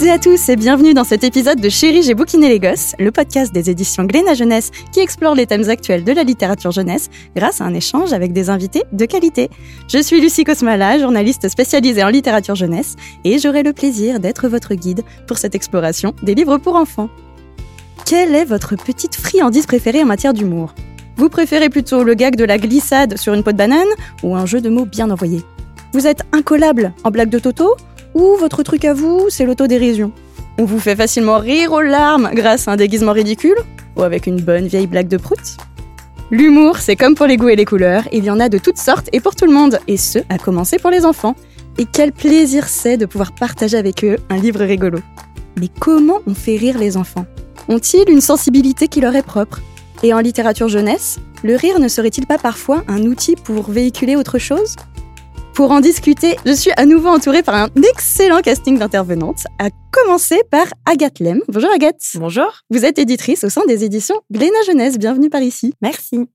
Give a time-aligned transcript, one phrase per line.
[0.00, 3.10] toutes à tous et bienvenue dans cet épisode de Chérie, j'ai bouquiné les gosses, le
[3.10, 7.60] podcast des éditions Glénat Jeunesse qui explore les thèmes actuels de la littérature jeunesse grâce
[7.60, 9.50] à un échange avec des invités de qualité.
[9.88, 14.74] Je suis Lucie Cosmala, journaliste spécialisée en littérature jeunesse et j'aurai le plaisir d'être votre
[14.74, 17.10] guide pour cette exploration des livres pour enfants.
[18.06, 20.74] Quelle est votre petite friandise préférée en matière d'humour?
[21.16, 23.84] Vous préférez plutôt le gag de la glissade sur une peau de banane
[24.22, 25.42] ou un jeu de mots bien envoyé?
[25.92, 27.76] Vous êtes incollable en blague de Toto?
[28.14, 30.12] Ou votre truc à vous, c'est l'autodérision.
[30.58, 33.56] On vous fait facilement rire aux larmes grâce à un déguisement ridicule
[33.96, 35.56] Ou avec une bonne vieille blague de prout.
[36.30, 38.78] L'humour, c'est comme pour les goûts et les couleurs, il y en a de toutes
[38.78, 41.34] sortes et pour tout le monde, et ce, à commencer pour les enfants.
[41.78, 44.98] Et quel plaisir c'est de pouvoir partager avec eux un livre rigolo.
[45.58, 47.26] Mais comment on fait rire les enfants?
[47.68, 49.60] Ont-ils une sensibilité qui leur est propre?
[50.02, 54.38] Et en littérature jeunesse, le rire ne serait-il pas parfois un outil pour véhiculer autre
[54.38, 54.76] chose?
[55.54, 60.40] Pour en discuter, je suis à nouveau entourée par un excellent casting d'intervenantes, à commencer
[60.50, 61.42] par Agathe Lem.
[61.48, 62.02] Bonjour Agathe.
[62.14, 62.60] Bonjour.
[62.70, 64.98] Vous êtes éditrice au sein des éditions Glénat Jeunesse.
[64.98, 65.74] Bienvenue par ici.
[65.82, 66.26] Merci.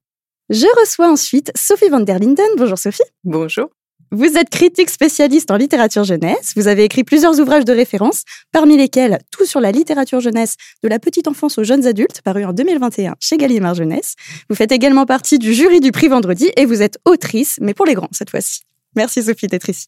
[0.50, 2.46] Je reçois ensuite Sophie van der Linden.
[2.58, 3.04] Bonjour Sophie.
[3.24, 3.68] Bonjour.
[4.12, 6.54] Vous êtes critique spécialiste en littérature jeunesse.
[6.56, 10.88] Vous avez écrit plusieurs ouvrages de référence, parmi lesquels Tout sur la littérature jeunesse de
[10.88, 14.16] la petite enfance aux jeunes adultes, paru en 2021 chez Gallimard Jeunesse.
[14.50, 17.86] Vous faites également partie du jury du prix Vendredi et vous êtes autrice, mais pour
[17.86, 18.62] les grands cette fois-ci.
[18.96, 19.88] Merci Sophie d'être ici.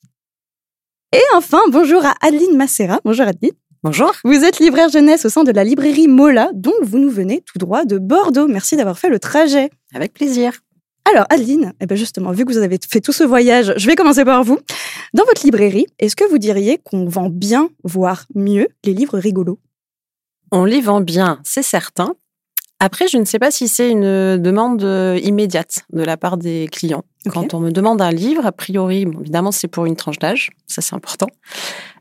[1.14, 3.00] Et enfin, bonjour à Adeline Macera.
[3.06, 3.54] Bonjour Adeline.
[3.84, 4.12] Bonjour.
[4.24, 7.58] Vous êtes libraire jeunesse au sein de la librairie Mola, dont vous nous venez tout
[7.58, 8.48] droit de Bordeaux.
[8.48, 9.70] Merci d'avoir fait le trajet.
[9.94, 10.52] Avec plaisir.
[11.10, 13.96] Alors, Adeline, eh ben justement, vu que vous avez fait tout ce voyage, je vais
[13.96, 14.60] commencer par vous.
[15.14, 19.60] Dans votre librairie, est-ce que vous diriez qu'on vend bien, voire mieux, les livres rigolos?
[20.52, 22.16] On les vend bien, c'est certain.
[22.80, 26.70] Après, je ne sais pas si c'est une demande euh, immédiate de la part des
[26.72, 27.04] clients.
[27.32, 30.82] Quand on me demande un livre, a priori, évidemment, c'est pour une tranche d'âge, ça
[30.82, 31.28] c'est important.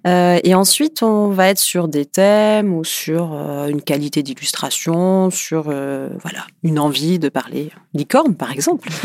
[0.06, 5.30] Euh, et ensuite, on va être sur des thèmes ou sur euh, une qualité d'illustration,
[5.30, 8.88] sur voilà une envie de parler licorne, par exemple.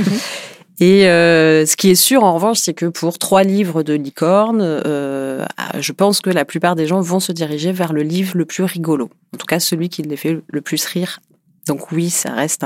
[0.79, 5.91] Et ce qui est sûr, en revanche, c'est que pour trois livres de licorne, je
[5.91, 9.11] pense que la plupart des gens vont se diriger vers le livre le plus rigolo.
[9.31, 11.19] En tout cas, celui qui les fait le plus rire
[11.67, 12.65] donc oui, ça reste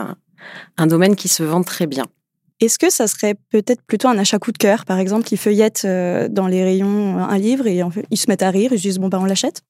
[0.78, 2.06] un, domaine qui se vend très bien.
[2.62, 5.84] Est-ce que ça serait peut-être plutôt un achat coup de cœur, par exemple, qui feuillette
[5.84, 9.00] euh, dans les rayons un livre et ils se mettent à rire et se disent
[9.00, 9.62] bon ben on l'achète?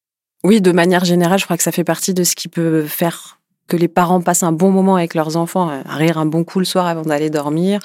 [0.44, 3.40] Oui, de manière générale, je crois que ça fait partie de ce qui peut faire
[3.68, 6.59] que les parents passent un bon moment avec leurs enfants, à rire un bon coup
[6.59, 7.80] le soir avant d'aller dormir.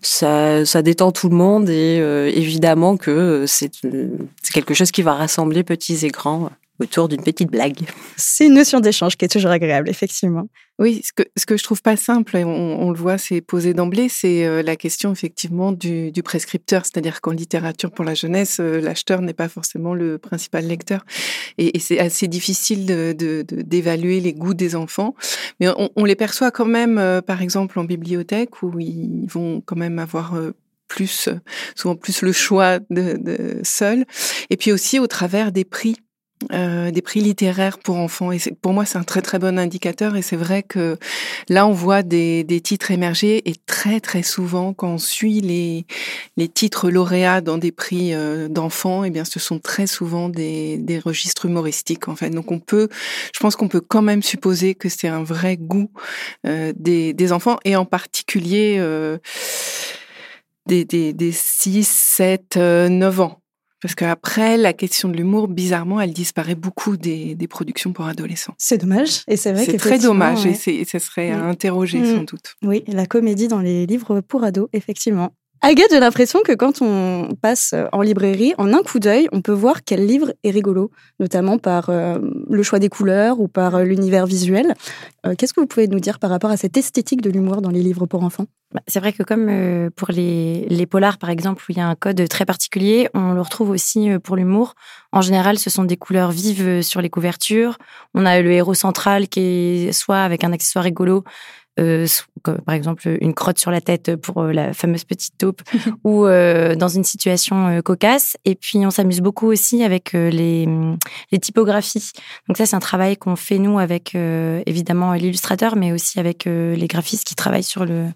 [0.00, 3.70] Ça, détend tout le monde et euh, évidemment que c'est
[4.52, 7.78] quelque chose qui va rassembler petits et grands autour d'une petite blague.
[8.16, 10.48] C'est une notion d'échange qui est toujours agréable, effectivement.
[10.78, 13.72] Oui, ce que, ce que je trouve pas simple, et on, le voit, c'est posé
[13.72, 16.84] d'emblée, c'est euh, la question effectivement du, prescripteur.
[16.84, 21.06] C'est-à-dire qu'en littérature pour la jeunesse, euh, l'acheteur n'est pas forcément le principal lecteur.
[21.56, 22.84] Et, c'est assez difficile
[23.16, 25.14] d'évaluer de, les goûts des enfants.
[25.60, 29.76] Mais on, les perçoit quand même, euh, par exemple, en bibliothèque, où ils vont quand
[29.76, 30.34] même avoir
[30.88, 31.30] plus,
[31.74, 34.04] souvent plus le choix de, de seul.
[34.50, 35.96] Et puis aussi au travers des prix
[36.52, 38.30] euh, des prix littéraires pour enfants.
[38.30, 40.16] Et pour moi, c'est un très très bon indicateur.
[40.16, 40.98] Et c'est vrai que
[41.48, 43.48] là, on voit des, des, titres émerger.
[43.48, 45.86] Et très très souvent, quand on suit les,
[46.36, 50.76] les titres lauréats dans des prix euh, d'enfants, eh bien, ce sont très souvent des,
[50.76, 52.28] des registres humoristiques en fait.
[52.28, 52.90] Donc, on peut,
[53.34, 55.90] je pense qu'on peut quand même supposer que c'est un vrai goût
[56.46, 58.78] euh, des, des, enfants et en particulier
[60.66, 63.40] des, des, des 6, 7, 9 ans.
[63.86, 68.52] Parce qu'après, la question de l'humour, bizarrement, elle disparaît beaucoup des, des productions pour adolescents.
[68.58, 69.22] C'est dommage.
[69.28, 70.44] Et c'est vrai C'est très dommage.
[70.44, 70.54] Et
[70.84, 72.56] ce serait à interroger, sans doute.
[72.64, 75.30] Oui, la comédie dans les livres pour ados, effectivement.
[75.62, 79.52] Agathe, j'ai l'impression que quand on passe en librairie, en un coup d'œil, on peut
[79.52, 83.84] voir quel livre est rigolo, notamment par euh, le choix des couleurs ou par euh,
[83.84, 84.74] l'univers visuel.
[85.26, 87.70] Euh, qu'est-ce que vous pouvez nous dire par rapport à cette esthétique de l'humour dans
[87.70, 88.46] les livres pour enfants?
[88.74, 91.88] Bah, C'est vrai que comme pour les, les, polars, par exemple, où il y a
[91.88, 94.74] un code très particulier, on le retrouve aussi pour l'humour.
[95.12, 97.78] En général, ce sont des couleurs vives sur les couvertures.
[98.14, 99.40] On a le héros central qui
[99.88, 101.24] est soit avec un accessoire rigolo,
[102.48, 105.62] euh, par exemple une crotte sur la tête pour euh, la fameuse petite taupe,
[106.04, 108.36] ou euh, dans une situation cocasse.
[108.44, 110.66] Et puis on s'amuse beaucoup aussi avec les,
[111.32, 112.12] les, typographies.
[112.48, 116.86] Donc ça c'est un travail qu'on fait nous avec évidemment l'illustrateur, mais aussi avec les
[116.88, 118.06] graphistes qui travaillent sur le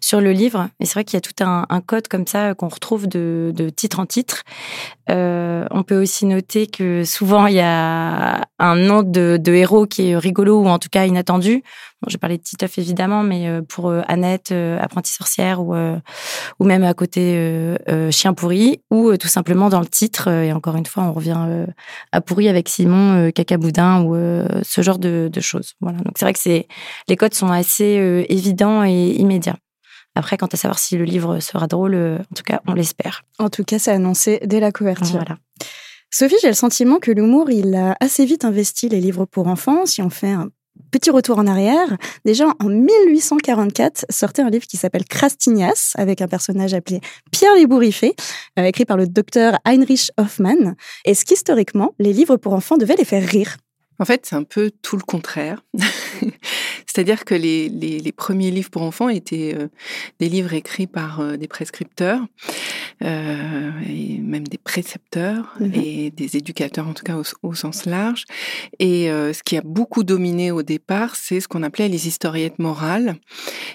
[0.00, 0.68] sur le livre.
[0.80, 3.52] Et c'est vrai qu'il y a tout un, un code comme ça qu'on retrouve de,
[3.54, 4.42] de, titre en titre.
[5.08, 10.10] on peut aussi noter que souvent il y a un nom de, de héros qui
[10.10, 11.62] est rigolo ou en tout cas inattendu.
[12.02, 16.94] Bon, J'ai parlé de Titeuf évidemment, mais pour Annette, apprentie sorcière, ou, ou même à
[16.94, 17.76] côté
[18.10, 21.66] Chien pourri, ou tout simplement dans le titre, et encore une fois, on revient
[22.12, 24.14] à pourri avec Simon, Caca Boudin, ou
[24.62, 25.74] ce genre de, de choses.
[25.80, 25.98] Voilà.
[25.98, 26.66] Donc c'est vrai que c'est
[27.08, 29.56] les codes sont assez évidents et immédiats.
[30.16, 33.22] Après, quant à savoir si le livre sera drôle, en tout cas, on l'espère.
[33.38, 35.22] En tout cas, c'est annoncé dès la couverture.
[35.24, 35.38] Voilà.
[36.10, 39.86] Sophie, j'ai le sentiment que l'humour, il a assez vite investi les livres pour enfants.
[39.86, 40.48] Si on fait un
[40.90, 46.28] petit retour en arrière, déjà en 1844 sortait un livre qui s'appelle Crastignas, avec un
[46.28, 47.00] personnage appelé
[47.30, 48.14] Pierre Lébouriffé,
[48.58, 50.74] euh, écrit par le docteur Heinrich Hoffmann.
[51.04, 53.56] Est-ce qu'historiquement, les livres pour enfants devaient les faire rire
[54.00, 55.62] en fait, c'est un peu tout le contraire.
[56.86, 59.68] C'est-à-dire que les, les, premiers livres pour enfants étaient euh,
[60.18, 62.26] des livres écrits par euh, des prescripteurs,
[63.04, 68.24] euh, et même des précepteurs mmh et des éducateurs, en tout cas au, sens large.
[68.78, 73.16] Et ce qui a beaucoup dominé au départ, c'est ce qu'on appelait les historiettes morales,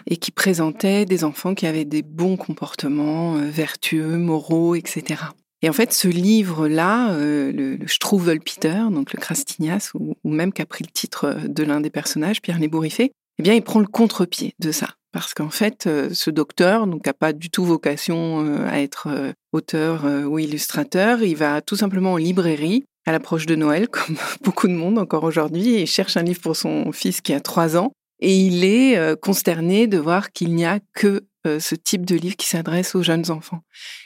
[0.08, 5.22] et qui présentaient des enfants qui avaient des bons comportements vertueux, moraux, etc.
[5.66, 10.62] Et en fait, ce livre-là, euh, le, le Peter, donc le Crastignas, ou, même qui
[10.62, 13.80] a pris le titre euh, de l'un des personnages, Pierre Lébouriffé, eh bien, il prend
[13.80, 14.90] le contre-pied de ça.
[15.12, 20.06] Parce qu'en fait, euh, ce docteur, donc, n'a pas du tout vocation à être auteur
[20.28, 21.24] ou illustrateur.
[21.24, 25.24] Il va tout simplement en librairie à l'approche de Noël, comme beaucoup de monde encore
[25.24, 27.92] aujourd'hui, et cherche un livre pour son fils qui a trois ans.
[28.20, 32.36] Et il est consterné de voir qu'il n'y a que euh, ce type de livre
[32.36, 33.62] qui s'adresse aux jeunes enfants.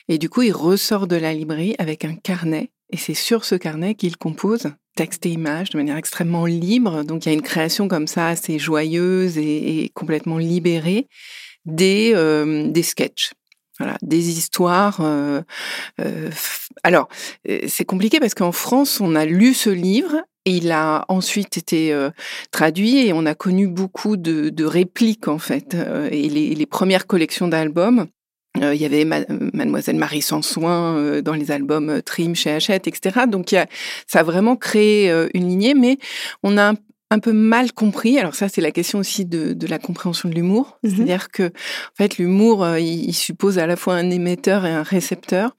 [0.07, 3.55] Et du coup, il ressort de la librairie avec un carnet, et c'est sur ce
[3.55, 7.03] carnet qu'il compose texte et images de manière extrêmement libre.
[7.03, 11.07] Donc il y a une création comme ça assez joyeuse et, complètement libérée
[11.65, 13.31] des, euh, des sketchs.
[13.77, 14.99] Voilà, des histoires.
[14.99, 15.41] Euh,
[16.83, 17.07] alors,
[17.45, 20.17] c'est compliqué parce qu'en France, on a lu ce livre
[20.49, 22.09] il a ensuite été euh,
[22.51, 25.75] traduit et on a connu beaucoup de, répliques en fait.
[25.75, 28.07] Euh, et les, premières collections d'albums,
[28.61, 33.21] euh, il y avait Mademoiselle Marie sans soin dans les albums Trim chez Hachette, etc.
[33.27, 33.55] Donc
[34.07, 35.97] ça a vraiment créé une lignée, mais
[36.43, 36.73] on a
[37.11, 38.19] un, peu mal compris.
[38.19, 40.77] Alors ça, c'est la question aussi de, la compréhension de l'humour.
[40.83, 44.83] Mmh C'est-à-dire que en fait, l'humour, il, suppose à la fois un émetteur et un
[44.83, 45.55] récepteur.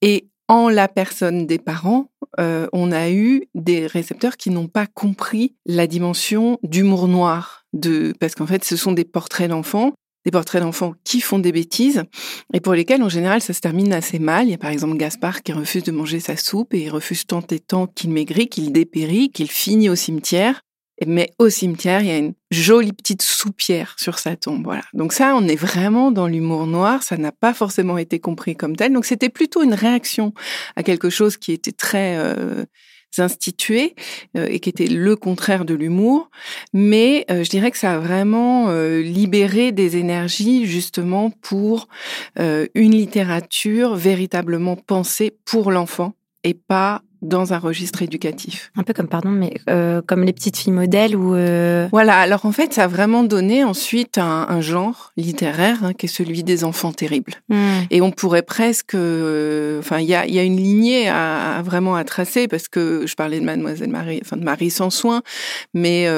[0.00, 2.10] Et en la personne des parents,
[2.40, 8.12] euh, on a eu des récepteurs qui n'ont pas compris la dimension d'humour noir, de
[8.18, 9.92] parce qu'en fait, ce sont des portraits d'enfants,
[10.24, 12.02] des portraits d'enfants qui font des bêtises
[12.52, 14.46] et pour lesquels, en général, ça se termine assez mal.
[14.46, 17.26] Il y a par exemple Gaspard qui refuse de manger sa soupe et il refuse
[17.26, 20.62] tant et tant qu'il maigrit, qu'il dépérit, qu'il finit au cimetière.
[21.06, 24.64] Mais au cimetière, il y a une jolie petite soupière sur sa tombe.
[24.64, 24.82] Voilà.
[24.94, 27.02] Donc ça, on est vraiment dans l'humour noir.
[27.02, 28.92] Ça n'a pas forcément été compris comme tel.
[28.92, 30.32] Donc c'était plutôt une réaction
[30.76, 32.64] à quelque chose qui était très euh,
[33.16, 33.94] institué
[34.36, 36.30] euh, et qui était le contraire de l'humour.
[36.72, 41.88] Mais euh, je dirais que ça a vraiment libéré des énergies justement pour
[42.36, 46.14] une littérature véritablement pensée pour l'enfant
[46.44, 48.70] et pas dans un registre éducatif.
[48.76, 51.34] Un peu comme, pardon, mais euh, comme les petites filles modèles ou...
[51.34, 51.88] Euh...
[51.90, 56.06] Voilà, alors en fait, ça a vraiment donné ensuite un, un genre littéraire hein, qui
[56.06, 57.34] est celui des enfants terribles.
[57.48, 57.80] Hmm.
[57.90, 58.94] Et on pourrait presque...
[58.94, 62.68] Euh, enfin, il y a, y a, une lignée à, à, vraiment à tracer parce
[62.68, 65.22] que je parlais de Mademoiselle Marie, enfin de Marie sans soin,
[65.74, 66.08] mais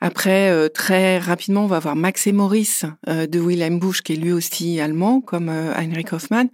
[0.00, 4.32] après, très rapidement, on va voir Max et Maurice de Wilhelm Busch, qui est lui
[4.32, 6.48] aussi allemand, comme Heinrich Hoffmann.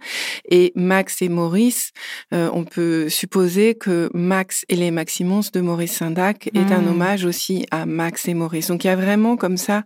[0.49, 1.91] Et Max et Maurice,
[2.31, 6.87] on peut supposer que Max et les Maximons de Maurice Sindac est un hmm.
[6.87, 8.67] hommage aussi à Max et Maurice.
[8.67, 9.83] Donc il y a vraiment comme ça.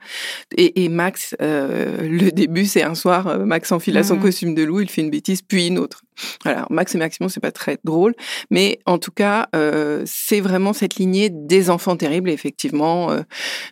[0.58, 4.22] Et, Max, euh, le début, c'est un soir, euh, Max enfile à son hmm.
[4.22, 6.03] costume de loup, il fait une bêtise, puis une autre.
[6.46, 8.13] Alors Max et Maximon, c'est pas très drôle,
[8.51, 13.10] mais en tout cas, euh, c'est vraiment cette lignée des enfants terribles, effectivement,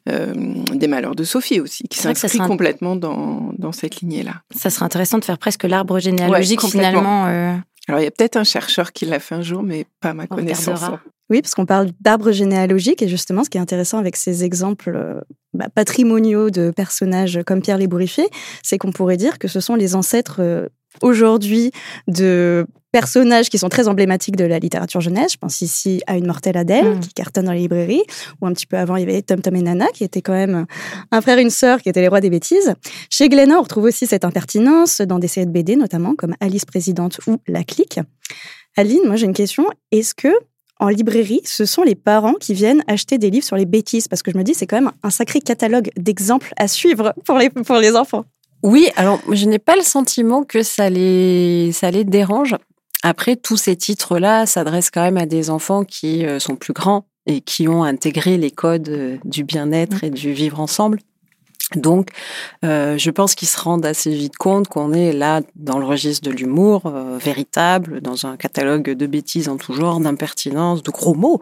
[0.05, 4.41] des malheurs de Sophie aussi, qui s'inscrit complètement dans, dans cette lignée-là.
[4.55, 7.27] Ça serait intéressant de faire presque l'arbre généalogique finalement.
[7.89, 10.27] Alors, il y a peut-être un chercheur qui l'a fait un jour, mais pas ma
[10.27, 10.79] connaissance.
[11.31, 14.93] Oui, parce qu'on parle d'arbre généalogique, et justement, ce qui est intéressant avec ces exemples
[14.95, 15.19] euh,
[15.53, 18.27] bah, patrimoniaux de personnages comme Pierre Lébouriffé,
[18.61, 20.67] c'est qu'on pourrait dire que ce sont les ancêtres euh,
[21.01, 21.71] aujourd'hui
[22.07, 25.33] de personnages qui sont très emblématiques de la littérature jeunesse.
[25.33, 26.99] Je pense ici à Une mortelle Adèle, mm.
[26.99, 28.03] qui cartonne dans les librairies,
[28.41, 30.33] ou un petit peu avant, il y avait Tom Tom et Nana, qui étaient quand
[30.33, 30.65] même
[31.11, 32.73] un frère et une sœur, qui étaient les rois des bêtises.
[33.09, 36.65] Chez Glénat, on retrouve aussi cette impertinence dans des séries de BD, notamment comme Alice
[36.65, 37.99] Présidente ou La Clique.
[38.77, 39.65] Aline, moi j'ai une question.
[39.91, 40.29] Est-ce que
[40.79, 44.07] en librairie, ce sont les parents qui viennent acheter des livres sur les bêtises?
[44.07, 47.37] Parce que je me dis, c'est quand même un sacré catalogue d'exemples à suivre pour
[47.37, 48.23] les, pour les enfants.
[48.63, 52.55] Oui, alors je n'ai pas le sentiment que ça les, ça les dérange.
[53.03, 57.05] Après, tous ces titres-là s'adressent quand même à des enfants qui euh, sont plus grands
[57.25, 60.99] et qui ont intégré les codes euh, du bien-être et du vivre ensemble.
[61.75, 62.09] Donc,
[62.65, 66.27] euh, je pense qu'ils se rendent assez vite compte qu'on est là dans le registre
[66.27, 71.13] de l'humour euh, véritable, dans un catalogue de bêtises en tout genre, d'impertinence, de gros
[71.13, 71.41] mots.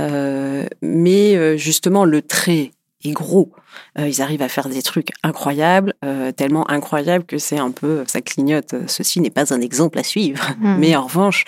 [0.00, 2.72] Euh, mais justement, le trait
[3.04, 3.52] est gros.
[3.98, 5.94] ils arrivent à faire des trucs incroyables,
[6.36, 8.74] tellement incroyables que c'est un peu, ça clignote.
[8.86, 10.50] Ceci n'est pas un exemple à suivre.
[10.60, 10.76] Mmh.
[10.78, 11.44] Mais en revanche,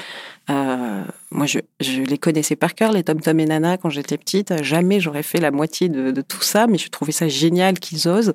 [0.50, 4.18] euh, moi, je, je, les connaissais par cœur, les Tom Tom et Nana, quand j'étais
[4.18, 4.62] petite.
[4.62, 8.08] Jamais j'aurais fait la moitié de, de, tout ça, mais je trouvais ça génial qu'ils
[8.08, 8.34] osent.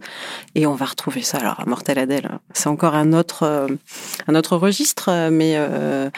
[0.56, 1.40] Et on va retrouver ça.
[1.40, 3.68] Alors, à Mortel Adèle, c'est encore un autre, euh,
[4.28, 6.10] un autre registre, mais euh,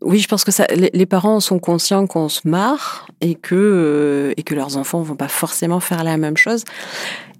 [0.00, 4.34] oui, je pense que ça, les, parents sont conscients qu'on se marre et que, euh,
[4.36, 6.64] et que leurs enfants vont pas forcément faire la même chose.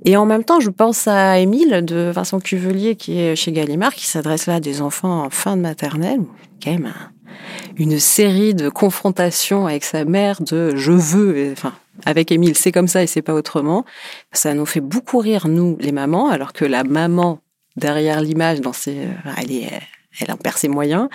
[0.05, 3.95] Et en même temps, je pense à Émile de Vincent Cuvelier qui est chez Gallimard,
[3.95, 6.21] qui s'adresse là à des enfants en fin de maternelle,
[6.63, 6.93] quand même
[7.77, 11.73] une série de confrontations avec sa mère de je veux, enfin,
[12.05, 13.85] avec Émile, c'est comme ça et c'est pas autrement.
[14.33, 17.41] Ça nous fait beaucoup rire, nous, les mamans, alors que la maman,
[17.77, 18.97] derrière l'image, dans ses,
[19.37, 19.81] elle, est,
[20.21, 21.09] elle en perd ses moyens.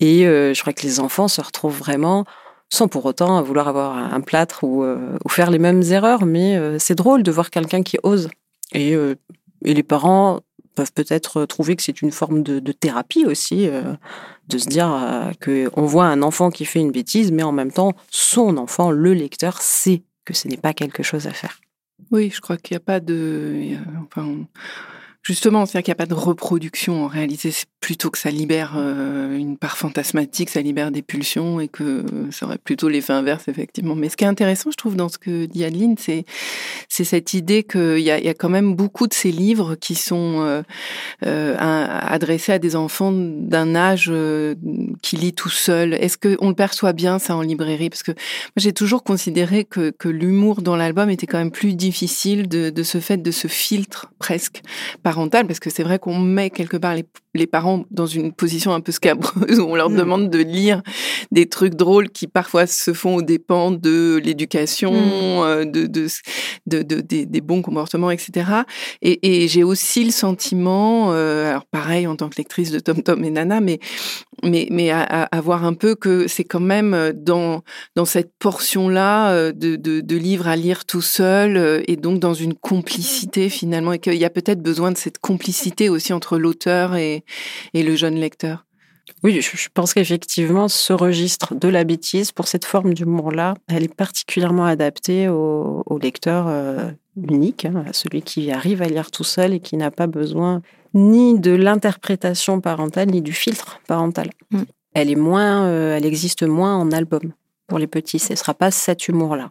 [0.00, 2.24] Et euh, je crois que les enfants se retrouvent vraiment
[2.68, 6.24] sans pour autant vouloir avoir un plâtre ou, euh, ou faire les mêmes erreurs.
[6.24, 8.28] Mais euh, c'est drôle de voir quelqu'un qui ose.
[8.72, 8.96] Et,
[9.64, 10.40] les parents
[10.74, 13.68] peuvent peut-être trouver que c'est une forme de, thérapie aussi,
[14.48, 17.70] de se dire que on voit un enfant qui fait une bêtise, mais en même
[17.70, 21.60] temps, son enfant, le lecteur, sait que ce n'est pas quelque chose à faire.
[22.10, 23.76] Oui, je crois qu'il n'y a pas de.
[24.04, 24.46] Enfin,
[25.22, 29.36] Justement, c'est-à-dire qu'il n'y a pas de reproduction en réalité, plutôt que ça libère euh,
[29.36, 33.94] une part fantasmatique, ça libère des pulsions et que ça aurait plutôt l'effet inverse effectivement.
[33.94, 36.24] Mais ce qui est intéressant, je trouve, dans ce que dit Adeline, c'est
[36.88, 39.94] c'est cette idée qu'il y a, y a quand même beaucoup de ces livres qui
[39.94, 40.62] sont euh,
[41.26, 44.10] euh, adressés à des enfants d'un âge
[45.02, 45.94] qui lit tout seul.
[45.94, 47.90] Est-ce qu'on le perçoit bien ça en librairie?
[47.90, 51.74] Parce que moi j'ai toujours considéré que, que l'humour dans l'album était quand même plus
[51.74, 54.62] difficile de, de ce fait de ce filtre presque
[55.02, 58.80] parce que c'est vrai qu'on met quelque part les, les, parents dans une position un
[58.80, 59.96] peu scabreuse où on leur mm.
[59.96, 60.82] demande de lire
[61.30, 65.44] des trucs drôles qui parfois se font aux dépens de l'éducation, mm.
[65.44, 66.06] euh, de, de,
[66.66, 68.50] de, de des, bons comportements, etc.
[69.02, 73.02] Et, et j'ai aussi le sentiment, euh, alors pareil en tant que lectrice de Tom
[73.02, 73.78] Tom et Nana, mais
[74.42, 77.62] mais mais à, à, voir un peu que c'est quand même dans
[77.96, 82.18] dans cette portion là de, de, de livres à lire tout seul euh, et donc
[82.18, 86.38] dans une complicité finalement et qu'il y a peut-être besoin de cette complicité aussi entre
[86.38, 87.24] l'auteur et,
[87.74, 88.64] et le jeune lecteur.
[89.24, 93.94] Oui, je pense qu'effectivement, ce registre de la bêtise, pour cette forme d'humour-là, elle est
[93.94, 99.52] particulièrement adaptée au, lecteur euh, unique, hein, à celui qui arrive à lire tout seul
[99.52, 100.62] et qui n'a pas besoin
[100.94, 104.30] ni de l'interprétation parentale, ni du filtre parental.
[104.50, 104.62] Mm.
[104.94, 107.32] Elle est moins, euh, elle existe moins en album
[107.66, 108.18] pour les petits.
[108.18, 109.50] Ce ne sera pas cet humour-là.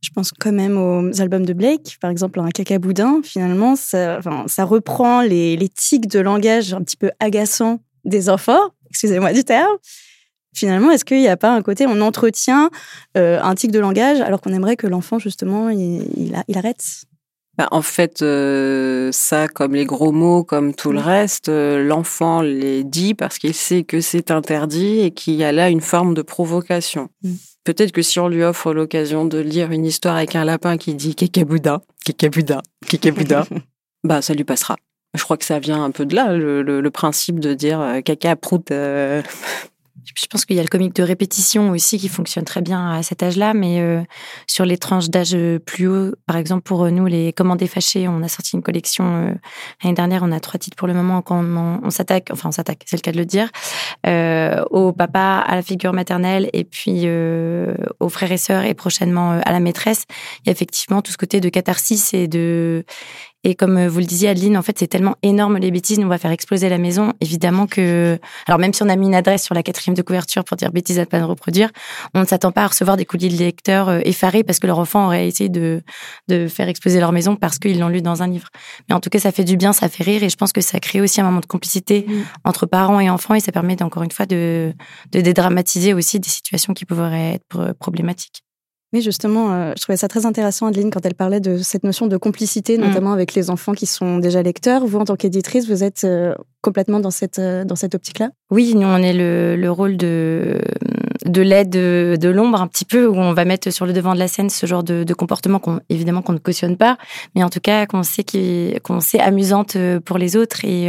[0.00, 3.20] Je pense quand même aux albums de Blake, par exemple un caca boudin.
[3.24, 8.28] Finalement, ça, enfin, ça reprend les, les tics de langage un petit peu agaçants des
[8.28, 8.70] enfants.
[8.90, 9.76] Excusez-moi du terme.
[10.54, 12.70] Finalement, est-ce qu'il n'y a pas un côté, on entretient
[13.16, 17.04] euh, un tic de langage alors qu'on aimerait que l'enfant, justement, il, il, arrête?
[17.56, 22.40] Bah, en fait, euh, ça, comme les gros mots, comme tout le reste, euh, l'enfant
[22.40, 26.14] les dit parce qu'il sait que c'est interdit et qu'il y a là une forme
[26.14, 27.08] de provocation.
[27.22, 27.34] Mm.
[27.68, 30.94] Peut-être que si on lui offre l'occasion de lire une histoire avec un lapin qui
[30.94, 33.46] dit Kekabouda, Kekabouda, Kekabouda,
[34.04, 34.76] bah ça lui passera.
[35.12, 38.00] Je crois que ça vient un peu de là, le, le, principe de dire euh,
[38.00, 39.20] caca, prout, euh,
[40.14, 43.02] je pense qu'il y a le comique de répétition aussi qui fonctionne très bien à
[43.02, 44.02] cet âge-là, mais euh,
[44.46, 48.28] sur les tranches d'âge plus haut, par exemple pour nous les commandés fâchés, on a
[48.28, 49.34] sorti une collection euh,
[49.82, 52.82] l'année dernière, on a trois titres pour le moment quand on, s'attaque, enfin on s'attaque,
[52.86, 53.48] c'est le cas de le dire,
[54.06, 58.74] euh, au papa, à la figure maternelle et puis euh, aux frères et sœurs et
[58.74, 60.04] prochainement euh, à la maîtresse.
[60.42, 62.84] Il y a effectivement tout ce côté de catharsis et de
[63.44, 66.06] et comme euh, vous le disiez, Adeline, en fait, c'est tellement énorme les bêtises, nous
[66.06, 67.12] on va faire exploser la maison.
[67.20, 70.44] Évidemment que, alors même si on a mis une adresse sur la quatrième de couverture
[70.44, 71.70] pour dire bêtises à pas de reproduire,
[72.14, 74.78] on ne s'attend pas à recevoir des courriers de lecteurs euh, effarés parce que leur
[74.78, 75.82] enfant aurait essayé de,
[76.26, 78.48] de faire exploser leur maison parce qu'ils l'ont lu dans un livre.
[78.88, 80.60] Mais en tout cas, ça fait du bien, ça fait rire et je pense que
[80.60, 82.06] ça crée aussi un moment de complicité
[82.44, 84.72] entre parents et enfants et ça permet encore une fois de,
[85.12, 88.42] de dédramatiser aussi des situations qui pourraient être problématiques.
[88.94, 92.06] Oui, justement, euh, je trouvais ça très intéressant, Adeline, quand elle parlait de cette notion
[92.06, 92.80] de complicité, mm.
[92.80, 94.86] notamment avec les enfants qui sont déjà lecteurs.
[94.86, 98.30] Vous, en tant qu'éditrice, vous êtes euh, complètement dans cette, euh, dans cette optique-là?
[98.50, 100.60] Oui, nous, on est le, le rôle de,
[101.24, 104.14] de l'aide de, de l'ombre, un petit peu, où on va mettre sur le devant
[104.14, 106.96] de la scène ce genre de, de comportement, qu'on, évidemment, qu'on ne cautionne pas,
[107.34, 108.24] mais en tout cas, qu'on sait,
[108.82, 110.64] qu'on sait amusante pour les autres.
[110.64, 110.86] Et,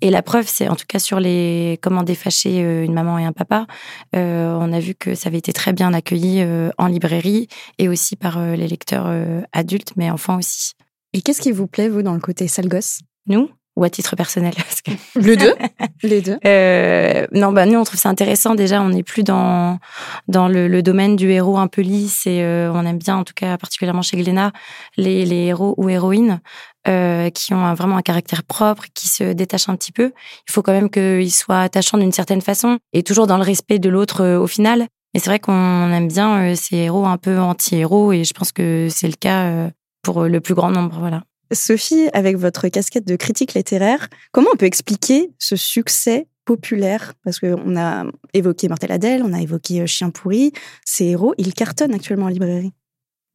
[0.00, 3.32] et la preuve, c'est en tout cas sur les comment défâcher une maman et un
[3.32, 3.66] papa,
[4.12, 6.44] on a vu que ça avait été très bien accueilli
[6.78, 10.72] en librairie et aussi par euh, les lecteurs euh, adultes, mais enfants aussi.
[11.12, 13.00] Et qu'est-ce qui vous plaît, vous, dans le côté sale gosse?
[13.26, 13.50] Nous?
[13.76, 14.54] Ou à titre personnel
[15.16, 15.54] Les deux
[16.02, 16.38] Les deux.
[16.44, 18.54] Euh, non, bah nous on trouve ça intéressant.
[18.54, 19.78] Déjà, on n'est plus dans
[20.28, 23.24] dans le, le, domaine du héros un peu lisse et euh, on aime bien, en
[23.24, 24.52] tout cas particulièrement chez Glénat,
[24.96, 26.40] les, les héros ou héroïnes
[26.88, 30.12] euh, qui ont vraiment un caractère propre, qui se détachent un petit peu.
[30.48, 33.78] Il faut quand même qu'ils soient attachants d'une certaine façon et toujours dans le respect
[33.78, 34.86] de l'autre euh, au final.
[35.14, 38.88] Et c'est vrai qu'on aime bien ces héros un peu anti-héros et je pense que
[38.90, 39.70] c'est le cas
[40.02, 40.98] pour le plus grand nombre.
[41.00, 41.22] Voilà.
[41.52, 47.14] Sophie, avec votre casquette de critique littéraire, comment on peut expliquer ce succès populaire?
[47.24, 50.52] Parce qu'on a évoqué Martel Adèle, on a évoqué euh, Chien pourri,
[50.84, 52.72] ces héros, ils cartonnent actuellement en librairie.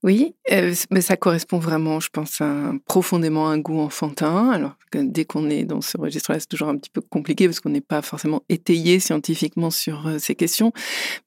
[0.04, 4.50] Oui, euh, mais ça correspond vraiment, je pense, à profondément un goût enfantin.
[4.50, 7.70] Alors dès qu'on est dans ce registre-là, c'est toujours un petit peu compliqué parce qu'on
[7.70, 10.74] n'est pas forcément étayé scientifiquement sur euh, ces questions.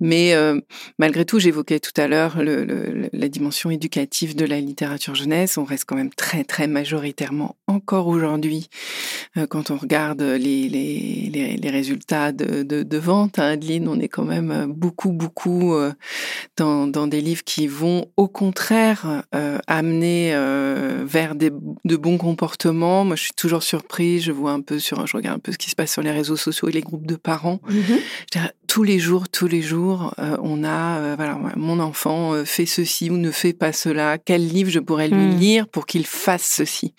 [0.00, 0.60] Mais euh,
[0.98, 5.56] malgré tout, j'évoquais tout à l'heure la dimension éducative de la littérature jeunesse.
[5.56, 8.68] On reste quand même très très majoritairement encore aujourd'hui,
[9.48, 15.74] quand on regarde les, résultats de, vente à Adeline, on est quand même beaucoup beaucoup
[16.56, 21.50] dans des livres qui vont au contraire euh, amener euh, vers des,
[21.84, 23.04] de bons comportements.
[23.04, 24.24] Moi, je suis toujours surprise.
[24.24, 26.10] Je vois un peu sur, je regarde un peu ce qui se passe sur les
[26.10, 27.60] réseaux sociaux et les groupes de parents.
[27.68, 28.50] Mm-hmm.
[28.66, 33.16] tous les jours, tous les jours, euh, on a, voilà, mon enfant fait ceci ou
[33.16, 34.18] ne fait pas cela.
[34.18, 35.38] Quel livre je pourrais lui mm.
[35.38, 36.94] lire pour qu'il fasse ceci?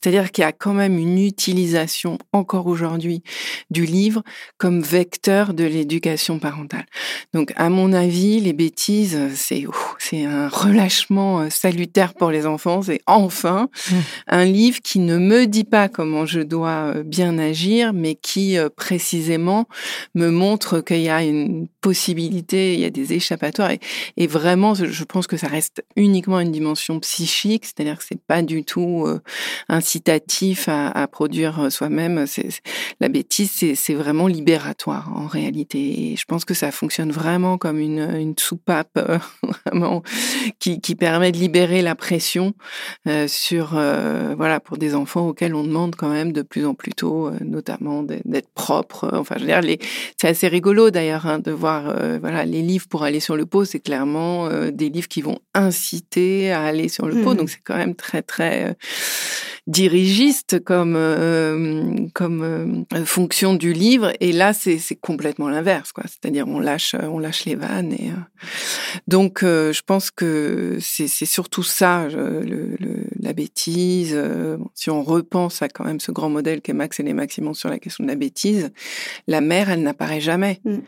[0.00, 3.22] C'est-à-dire qu'il y a quand même une utilisation encore aujourd'hui
[3.70, 4.22] du livre
[4.56, 6.86] comme vecteur de l'éducation parentale.
[7.34, 9.64] Donc, à mon avis, les bêtises, c'est
[9.98, 12.82] c'est un relâchement euh, salutaire pour les enfants.
[12.82, 13.94] C'est enfin mmh.
[14.28, 18.58] un livre qui ne me dit pas comment je dois euh, bien agir, mais qui
[18.58, 19.66] euh, précisément
[20.14, 23.70] me montre qu'il y a une possibilité, il y a des échappatoires.
[24.16, 28.42] Et, vraiment, je pense que ça reste uniquement une dimension psychique, c'est-à-dire que c'est pas
[28.42, 29.06] du tout
[29.68, 32.26] incitatif à, produire soi-même.
[33.00, 36.12] La bêtise, c'est vraiment libératoire en réalité.
[36.12, 38.98] Et je pense que ça fonctionne vraiment comme une, une soupape
[39.66, 40.02] vraiment
[40.58, 42.54] qui, qui permet de libérer la pression
[43.06, 46.72] euh, sur euh, voilà pour des enfants auxquels on demande quand même de plus en
[46.72, 49.10] plus tôt, euh, notamment d'être propre.
[49.12, 49.78] Enfin, je veux dire, les...
[50.18, 53.66] c'est assez rigolo d'ailleurs hein, de voir voilà les livres pour aller sur le pot,
[53.66, 57.36] c'est clairement des livres qui vont inciter à aller sur le pot, mmh.
[57.36, 58.74] donc c'est quand même très très
[59.68, 64.12] dirigiste comme comme fonction du livre.
[64.20, 66.04] Et là, c'est complètement l'inverse, quoi.
[66.06, 68.10] C'est-à-dire on lâche on lâche les vannes et
[69.06, 72.76] donc je pense que c'est surtout ça, le,
[73.18, 74.12] la bêtise.
[74.14, 77.54] Euh, si on repense à quand même ce grand modèle qu'est Max et les Maximons
[77.54, 78.70] sur la question de la bêtise,
[79.26, 80.60] la mère, elle n'apparaît jamais.
[80.64, 80.78] Mm.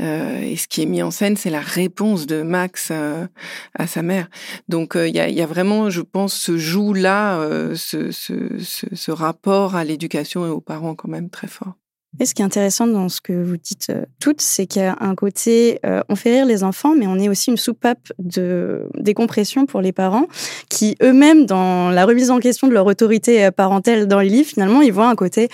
[0.00, 3.26] Euh, et ce qui est mis en scène, c'est la réponse de Max euh,
[3.74, 4.28] à sa mère.
[4.68, 7.40] Donc il y a, y, a, vraiment, je pense, ce joue-là,
[7.74, 11.74] ce, ce, ce rapport à l'éducation et aux parents quand même très fort.
[12.20, 14.84] Et ce qui est intéressant dans ce que vous dites euh, toutes, c'est qu'il y
[14.84, 18.12] a un côté, euh, on fait rire les enfants, mais on est aussi une soupape
[18.18, 20.26] de décompression pour les parents,
[20.68, 24.48] qui eux-mêmes, dans la remise en question de leur autorité euh, parentale dans les livres,
[24.48, 25.48] finalement, ils voient un côté,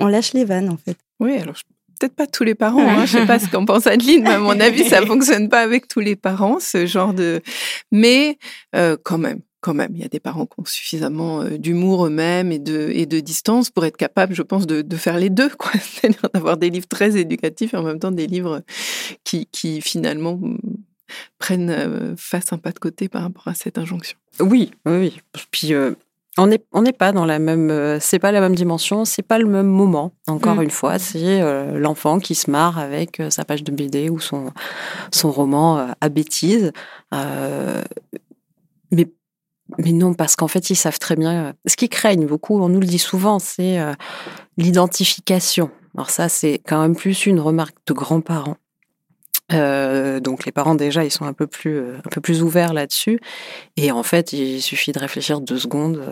[0.00, 0.96] on lâche les vannes, en fait.
[1.20, 1.56] Oui, alors
[1.98, 2.86] peut-être pas tous les parents.
[2.86, 3.06] Hein.
[3.06, 5.88] Je sais pas ce qu'en pense Adeline, mais à mon avis, ça fonctionne pas avec
[5.88, 7.42] tous les parents, ce genre de.
[7.90, 8.38] Mais
[8.74, 12.06] euh, quand même, quand même, il y a des parents qui ont suffisamment euh, d'humour
[12.06, 15.30] eux-mêmes et de, et de distance pour être capables, je pense, de, de faire les
[15.30, 15.72] deux, quoi.
[15.80, 18.62] C'est-à-dire d'avoir des livres très éducatifs et en même temps des livres
[19.24, 20.58] qui, qui finalement mm,
[21.38, 24.16] prennent, euh, face un pas de côté par rapport à cette injonction.
[24.40, 25.20] Oui, oui.
[25.50, 25.94] Puis, euh,
[26.36, 29.40] on n'est on n'est pas dans la même, c'est pas la même dimension, c'est pas
[29.40, 30.12] le même moment.
[30.28, 30.62] Encore mm.
[30.62, 31.40] une fois, c'est
[31.76, 34.52] l'enfant qui se marre avec sa page de BD ou son
[35.10, 36.70] son roman à bêtises.
[39.88, 41.46] Mais non, parce qu'en fait, ils savent très bien.
[41.46, 43.94] Euh, ce qu'ils craignent beaucoup, on nous le dit souvent, c'est euh,
[44.58, 45.70] l'identification.
[45.96, 48.58] Alors ça, c'est quand même plus une remarque de grands-parents.
[49.50, 53.18] Euh, donc les parents déjà, ils sont un peu plus un peu plus ouverts là-dessus.
[53.78, 56.04] Et en fait, il suffit de réfléchir deux secondes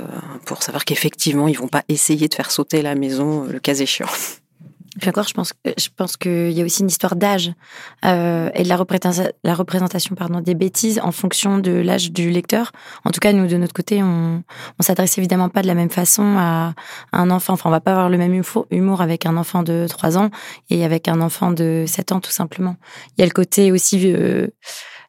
[0.47, 4.09] pour savoir qu'effectivement, ils vont pas essayer de faire sauter la maison le cas échéant.
[5.01, 7.53] Puis encore, je pense, je pense qu'il y a aussi une histoire d'âge
[8.05, 12.31] euh, et de la représentation, la représentation pardon, des bêtises en fonction de l'âge du
[12.31, 12.73] lecteur.
[13.05, 14.43] En tout cas, nous, de notre côté, on,
[14.79, 16.75] on s'adresse évidemment pas de la même façon à
[17.13, 17.55] un enfant.
[17.55, 20.31] Enfin, on va pas avoir le même humour avec un enfant de 3 ans
[20.71, 22.77] et avec un enfant de 7 ans, tout simplement.
[23.17, 24.13] Il y a le côté aussi...
[24.13, 24.49] Euh,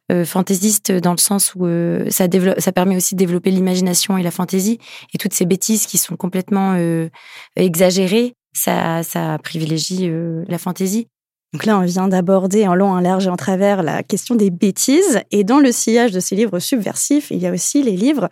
[0.10, 2.28] euh, fantaisiste dans le sens où euh, ça,
[2.60, 4.80] ça permet aussi de développer l'imagination et la fantaisie
[5.14, 7.10] et toutes ces bêtises qui sont complètement euh,
[7.58, 11.08] exagérées ça, privilégie euh, la fantaisie.
[11.54, 14.50] Donc là, on vient d'aborder en long, en large et en travers la question des
[14.50, 15.22] bêtises.
[15.32, 18.30] Et dans le sillage de ces livres subversifs, il y a aussi les livres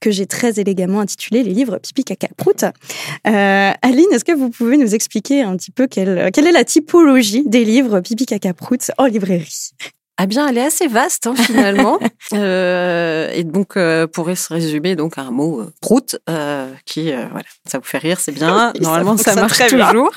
[0.00, 2.64] que j'ai très élégamment intitulé les livres pipi caca prout.
[2.64, 6.64] Euh, Aline, est-ce que vous pouvez nous expliquer un petit peu quelle, quelle est la
[6.64, 9.70] typologie des livres pipi caca prout en librairie?
[10.18, 11.98] Ah bien, elle est assez vaste hein, finalement.
[12.32, 17.12] euh, et donc, euh, pourrait se résumer donc à un mot euh, prout, euh, qui,
[17.12, 18.72] euh, voilà, ça vous fait rire, c'est bien.
[18.80, 20.12] Normalement, ça, marche toujours.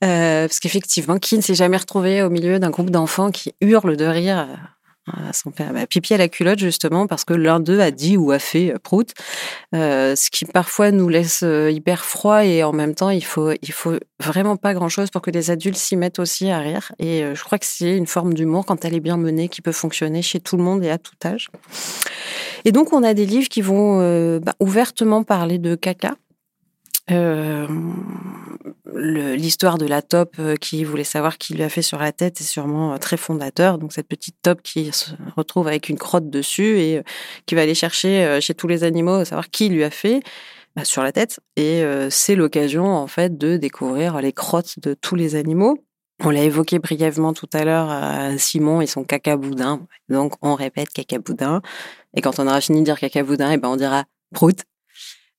[0.00, 4.04] parce qu'effectivement, qui ne s'est jamais retrouvé au milieu d'un groupe d'enfants qui hurlent de
[4.04, 4.48] rire
[5.32, 5.72] son père.
[5.72, 8.72] Bah, pipi à la culotte, justement, parce que l'un d'eux a dit ou a fait
[8.72, 9.12] euh, prout,
[9.74, 13.52] euh, ce qui parfois nous laisse euh, hyper froid et en même temps, il faut,
[13.62, 16.92] il faut vraiment pas grand chose pour que les adultes s'y mettent aussi à rire.
[16.98, 19.72] Et je crois que c'est une forme d'humour, quand elle est bien menée, qui peut
[19.72, 21.50] fonctionner chez tout le monde et à tout âge.
[22.64, 26.14] Et donc, on a des livres qui vont bah, ouvertement parler de caca.
[28.94, 32.40] L'histoire de la top euh, qui voulait savoir qui lui a fait sur la tête
[32.40, 33.78] est sûrement euh, très fondateur.
[33.78, 37.02] Donc cette petite top qui se retrouve avec une crotte dessus et
[37.46, 40.22] qui va aller chercher chez tous les animaux savoir qui lui a fait
[40.76, 41.40] bah, sur la tête.
[41.56, 45.78] Et c'est l'occasion en fait de découvrir les crottes de tous les animaux.
[46.24, 49.86] On l'a évoqué brièvement tout à l'heure à Simon et son caca-boudin.
[50.08, 51.62] Donc on répète caca-boudin.
[52.14, 54.64] Et quand on aura fini de dire caca-boudin, et eh ben on dira prout.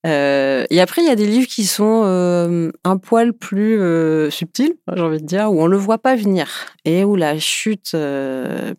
[0.05, 4.29] Euh, et après, il y a des livres qui sont euh, un poil plus euh,
[4.29, 7.95] subtils, j'ai envie de dire, où on le voit pas venir et où la chute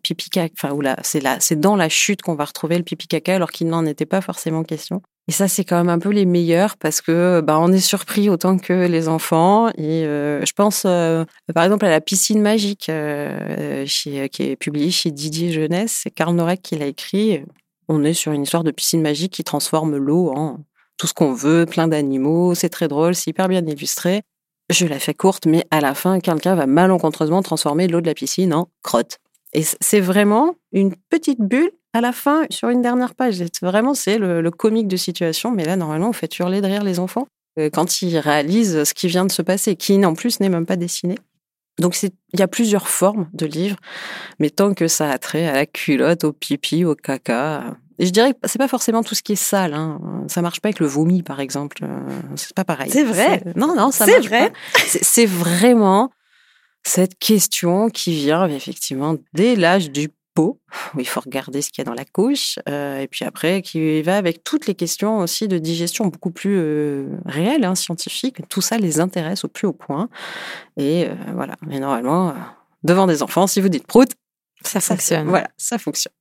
[0.03, 3.51] pipi caca, enfin où c'est dans la chute qu'on va retrouver le pipi caca, alors
[3.51, 5.01] qu'il n'en était pas forcément question.
[5.27, 8.29] Et ça, c'est quand même un peu les meilleurs parce que bah, on est surpris
[8.29, 9.69] autant que les enfants.
[9.69, 16.01] Et je pense, par exemple, à la piscine magique, qui est publiée chez Didier Jeunesse.
[16.03, 17.43] C'est Karl Norek qui l'a écrit.
[17.87, 20.59] On est sur une histoire de piscine magique qui transforme l'eau en
[20.97, 24.21] tout ce qu'on veut, plein d'animaux, c'est très drôle, c'est hyper bien illustré.
[24.69, 28.13] Je la fais courte, mais à la fin, quelqu'un va malencontreusement transformer l'eau de la
[28.13, 29.19] piscine en crotte.
[29.53, 33.41] Et c'est vraiment une petite bulle à la fin, sur une dernière page.
[33.61, 35.51] Vraiment, c'est le, comique de situation.
[35.51, 37.27] Mais là, normalement, on fait hurler de rire les enfants
[37.57, 40.65] euh, quand ils réalisent ce qui vient de se passer, qui en plus n'est même
[40.65, 41.15] pas dessiné.
[41.79, 43.77] Donc il y a plusieurs formes de livres,
[44.39, 48.11] mais tant que ça a trait à la culotte, au pipi, au caca, et je
[48.11, 49.73] dirais que c'est pas forcément tout ce qui est sale.
[49.73, 49.99] Hein.
[50.27, 51.77] Ça marche pas avec le vomi, par exemple.
[51.83, 51.99] Euh,
[52.35, 52.89] c'est pas pareil.
[52.91, 53.43] C'est vrai?
[53.55, 54.51] Non, non, ça marche vrai?
[54.85, 56.11] C'est vraiment
[56.83, 60.59] cette question qui vient effectivement dès l'âge du pot,
[60.93, 63.61] où il faut regarder ce qu'il y a dans la couche, euh, et puis après
[63.61, 68.47] qui va avec toutes les questions aussi de digestion beaucoup plus euh, réelles, hein, scientifiques.
[68.49, 70.09] Tout ça les intéresse au plus haut point.
[70.77, 71.55] Et euh, voilà.
[71.65, 72.35] Mais normalement,
[72.83, 74.11] devant des enfants, si vous dites prout,
[74.61, 75.27] ça fonctionne.
[75.27, 76.13] Voilà, ça fonctionne.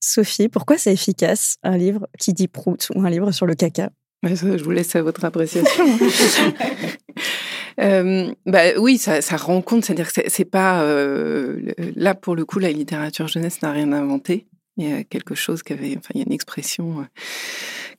[0.00, 3.90] Sophie, pourquoi c'est efficace un livre qui dit prout ou un livre sur le caca?
[4.22, 5.84] Je vous laisse à votre appréciation.
[7.80, 12.58] euh, bah, oui, ça, rend compte, c'est-à-dire que c'est pas euh, là pour le coup
[12.58, 14.46] la littérature jeunesse n'a rien inventé.
[14.78, 17.04] Il y a quelque chose qui avait, enfin, il y a une expression euh,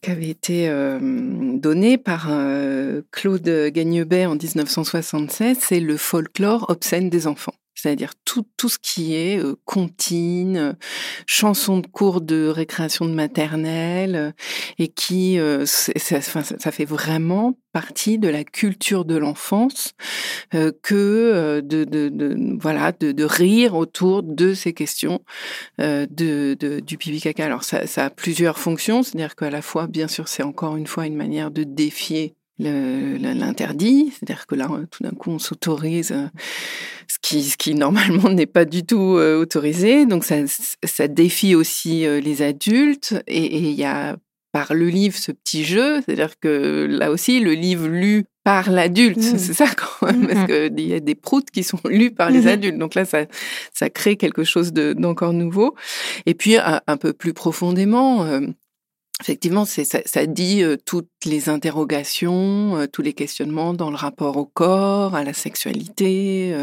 [0.02, 2.30] qui avait été donnée par
[3.12, 9.16] Claude Gagnebet en 1976, c'est le folklore obscène des enfants c'est-à-dire tout, tout ce qui
[9.16, 10.74] est euh, comptine, euh,
[11.28, 14.32] chansons de cours de récréation de maternelle, euh,
[14.80, 19.94] et qui, euh, ça, ça, fait vraiment partie de la culture de l'enfance
[20.82, 25.22] que de, de, de, voilà de, de, rire autour de ces questions
[25.78, 27.46] de, du pipi caca.
[27.46, 30.88] Alors ça, ça a plusieurs fonctions, c'est-à-dire qu'à la fois, bien sûr, c'est encore une
[30.88, 36.28] fois une manière de défier l'interdit, c'est-à-dire que là, tout d'un coup, on s'autorise euh,
[37.08, 40.06] ce qui, ce qui normalement n'est pas du tout euh, autorisé.
[40.06, 40.38] Donc ça,
[40.84, 43.16] ça défie aussi euh, les adultes.
[43.28, 44.18] Et il y a
[44.52, 49.18] par le livre ce petit jeu, c'est-à-dire que là aussi, le livre lu par l'adulte,
[49.18, 49.38] mmh.
[49.38, 50.70] c'est ça quand même, parce mmh.
[50.76, 52.48] qu'il y a des proutes qui sont lus par les mmh.
[52.48, 52.78] adultes.
[52.78, 53.26] Donc là, ça,
[53.74, 55.76] ça crée quelque chose d'encore nouveau.
[56.26, 58.26] Et puis, un, un peu plus profondément,
[59.20, 64.46] Effectivement, ça, dit euh, toutes les interrogations, euh, tous les questionnements dans le rapport au
[64.46, 66.56] corps, à la sexualité,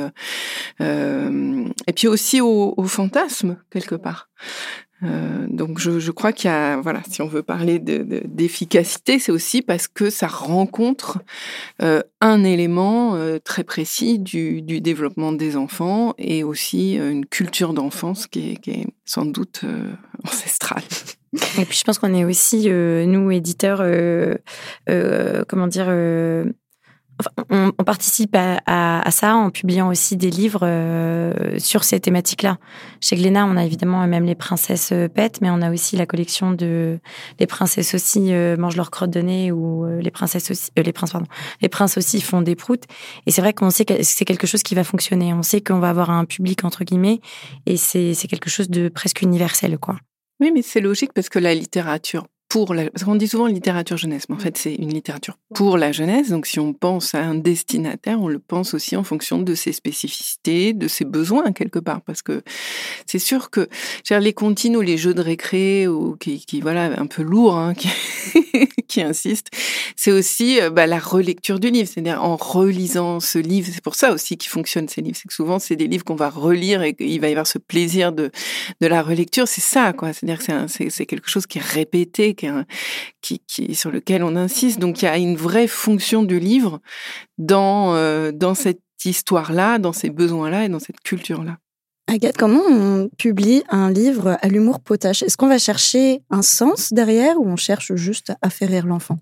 [0.81, 4.29] euh, et puis aussi au, au fantasme quelque part.
[5.03, 9.61] donc je, crois qu'il y a, voilà, si on veut parler d'efficacité, de, c'est aussi
[9.61, 11.19] parce que ça rencontre
[11.81, 18.87] un élément très précis du, développement des enfants et aussi une culture d'enfance qui est,
[19.05, 19.63] sans doute
[20.25, 20.85] ancestrale.
[21.59, 24.37] Et puis je pense qu'on est aussi, euh, nous, éditeurs, euh,
[24.89, 25.89] euh, comment dire,
[27.49, 30.69] on, participe à, ça en publiant aussi des livres
[31.59, 32.59] sur ces thématiques-là.
[33.01, 36.53] Chez Glénat, on a évidemment même les princesses pètent, mais on a aussi la collection
[36.53, 36.99] de
[37.39, 41.29] les princesses aussi mangent leur crotte de nez ou les princesses aussi, les princes pardon,
[41.61, 42.85] les princes aussi font des proutes.
[43.27, 45.33] Et c'est vrai qu'on sait que c'est quelque chose qui va fonctionner.
[45.35, 47.21] On sait qu'on va avoir un public entre guillemets,
[47.67, 49.97] et c'est quelque chose de presque universel, quoi.
[50.41, 53.97] Oui, mais c'est logique parce que la littérature pour la, parce qu'on dit souvent littérature
[53.97, 56.29] jeunesse, mais en fait c'est une littérature pour la jeunesse.
[56.29, 59.73] Donc si on pense à un destinataire, on le pense aussi en fonction de ses
[59.73, 62.43] spécificités, de ses besoins quelque part, parce que
[63.07, 63.69] c'est sûr que
[64.09, 67.75] les comptines ou les jeux de récré ou qui, qui voilà un peu lourds, hein,
[67.75, 67.89] qui,
[68.87, 69.51] qui insistent,
[69.97, 73.69] c'est aussi euh, bah, la relecture du livre, c'est-à-dire en relisant ce livre.
[73.73, 76.15] C'est pour ça aussi qu'il fonctionne ces livres, c'est que souvent c'est des livres qu'on
[76.15, 78.31] va relire et qu'il va y avoir ce plaisir de
[78.81, 79.49] de la relecture.
[79.49, 80.13] C'est ça, quoi.
[80.13, 82.35] C'est-à-dire que c'est quelque chose qui est répété,
[83.21, 84.79] qui, qui, sur lequel on insiste.
[84.79, 86.81] Donc il y a une vraie fonction du livre
[87.39, 91.59] dans, euh, dans cette histoire-là, dans ces besoins-là et dans cette culture-là.
[92.07, 95.23] Agathe, comment on publie un livre à l'humour potache?
[95.23, 99.19] Est-ce qu'on va chercher un sens derrière ou on cherche juste à faire rire l'enfant?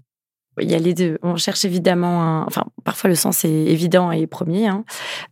[0.61, 1.19] Il y a les deux.
[1.23, 2.45] On cherche évidemment, un...
[2.47, 4.85] enfin parfois le sens est évident et premier, hein.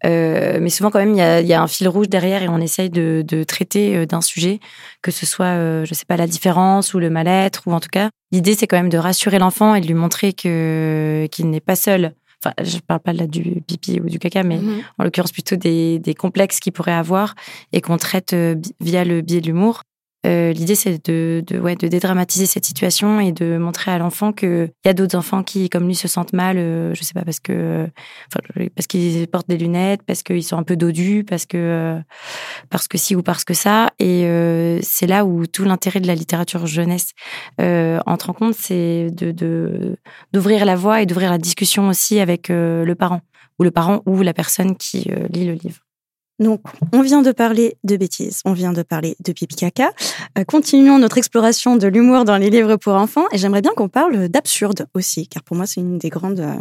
[0.07, 2.43] euh, mais souvent quand même il y, a, il y, a, un fil rouge derrière
[2.43, 4.61] et on essaye de, de traiter euh, d'un sujet,
[5.03, 7.91] que ce soit, euh, je sais pas, la différence ou le mal-être ou en tout
[7.91, 11.61] cas, l'idée c'est quand même de rassurer l'enfant et de lui montrer que qu'il n'est
[11.61, 12.15] pas seul.
[12.43, 14.83] Enfin, je parle pas là du pipi ou du caca, mais mm-hmm.
[14.99, 17.35] en l'occurrence plutôt des, des complexes qu'il pourrait avoir
[17.73, 19.83] et qu'on traite euh, via le biais de l'humour.
[20.27, 24.33] Euh, L'idée, c'est de, de, ouais, de dédramatiser cette situation et de montrer à l'enfant
[24.33, 27.25] qu'il y a d'autres enfants qui, comme lui, se sentent mal, euh, je sais pas,
[27.25, 27.89] parce que
[28.29, 31.99] enfin, parce qu'ils portent des lunettes, parce qu'ils sont un peu dodus, parce que euh,
[32.69, 33.91] parce que si ou parce que ça.
[33.99, 37.13] Et euh, c'est là où tout l'intérêt de la littérature jeunesse
[37.59, 39.09] entre en compte, c'est
[40.33, 43.21] d'ouvrir la voie et d'ouvrir la discussion aussi avec le parent
[43.59, 45.90] ou le parent ou la personne qui lit le livre.
[46.41, 49.93] Donc, on vient de parler de bêtises, on vient de parler de pipi caca.
[50.39, 53.91] Euh, continuons notre exploration de l'humour dans les livres pour enfants et j'aimerais bien qu'on
[53.91, 56.55] parle d'absurde aussi, car pour moi, c'est une des grandes, euh,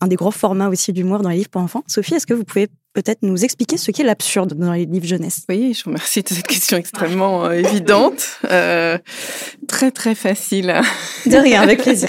[0.00, 1.84] un des gros formats aussi d'humour dans les livres pour enfants.
[1.86, 5.42] Sophie, est-ce que vous pouvez peut-être nous expliquer ce qu'est l'absurde dans les livres jeunesse?
[5.50, 10.80] Oui, je vous remercie de cette question extrêmement euh, évidente, très très facile.
[11.26, 12.08] De rien, avec plaisir.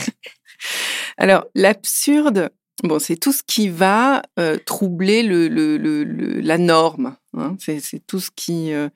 [1.18, 2.52] Alors, l'absurde,
[2.84, 6.04] Bon, c'est tout ce qui va euh, troubler le, le, le,
[6.42, 7.16] la norme.
[7.36, 7.56] Hein.
[7.60, 8.72] C'est, tout ce qui.
[8.72, 8.90] Euh,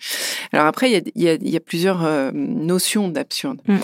[0.51, 3.59] alors après, il y a, y, a, y a, plusieurs euh, notions d'absurde.
[3.67, 3.77] Mm.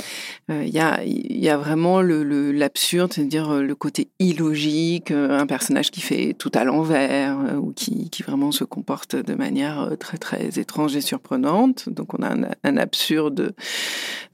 [0.49, 6.01] Il y, a, y a vraiment le, l'absurde, c'est-à-dire le côté illogique, un personnage qui
[6.01, 10.95] fait tout à l'envers ou qui, qui vraiment se comporte de manière très très étrange
[10.95, 11.89] et surprenante.
[11.89, 13.55] Donc on a un, un absurde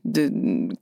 [0.06, 0.30] de,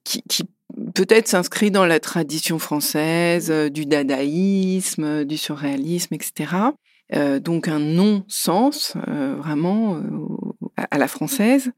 [0.04, 0.44] qui, qui
[0.93, 6.55] peut-être s'inscrit dans la tradition française euh, du dadaïsme, euh, du surréalisme, etc.
[7.13, 10.01] Euh, donc un non-sens vraiment
[10.89, 11.72] à la française.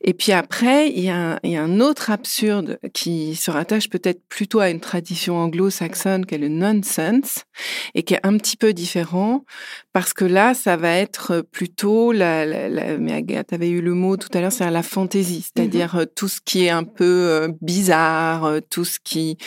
[0.00, 3.50] Et puis après, il y, a un, il y a un autre absurde qui se
[3.50, 7.44] rattache peut-être plutôt à une tradition anglo-saxonne qui est le nonsense
[7.94, 9.44] et qui est un petit peu différent
[9.92, 13.94] parce que là, ça va être plutôt la, la, la mais Agathe avait eu le
[13.94, 16.06] mot tout à l'heure, c'est la fantaisie, c'est-à-dire mm-hmm.
[16.14, 19.38] tout ce qui est un peu euh, bizarre, euh, tout ce qui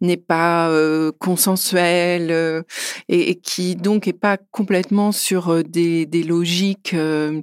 [0.00, 2.64] n'est pas euh, consensuel
[3.08, 7.42] et, et, qui donc est pas complètement sur des, des logiques euh,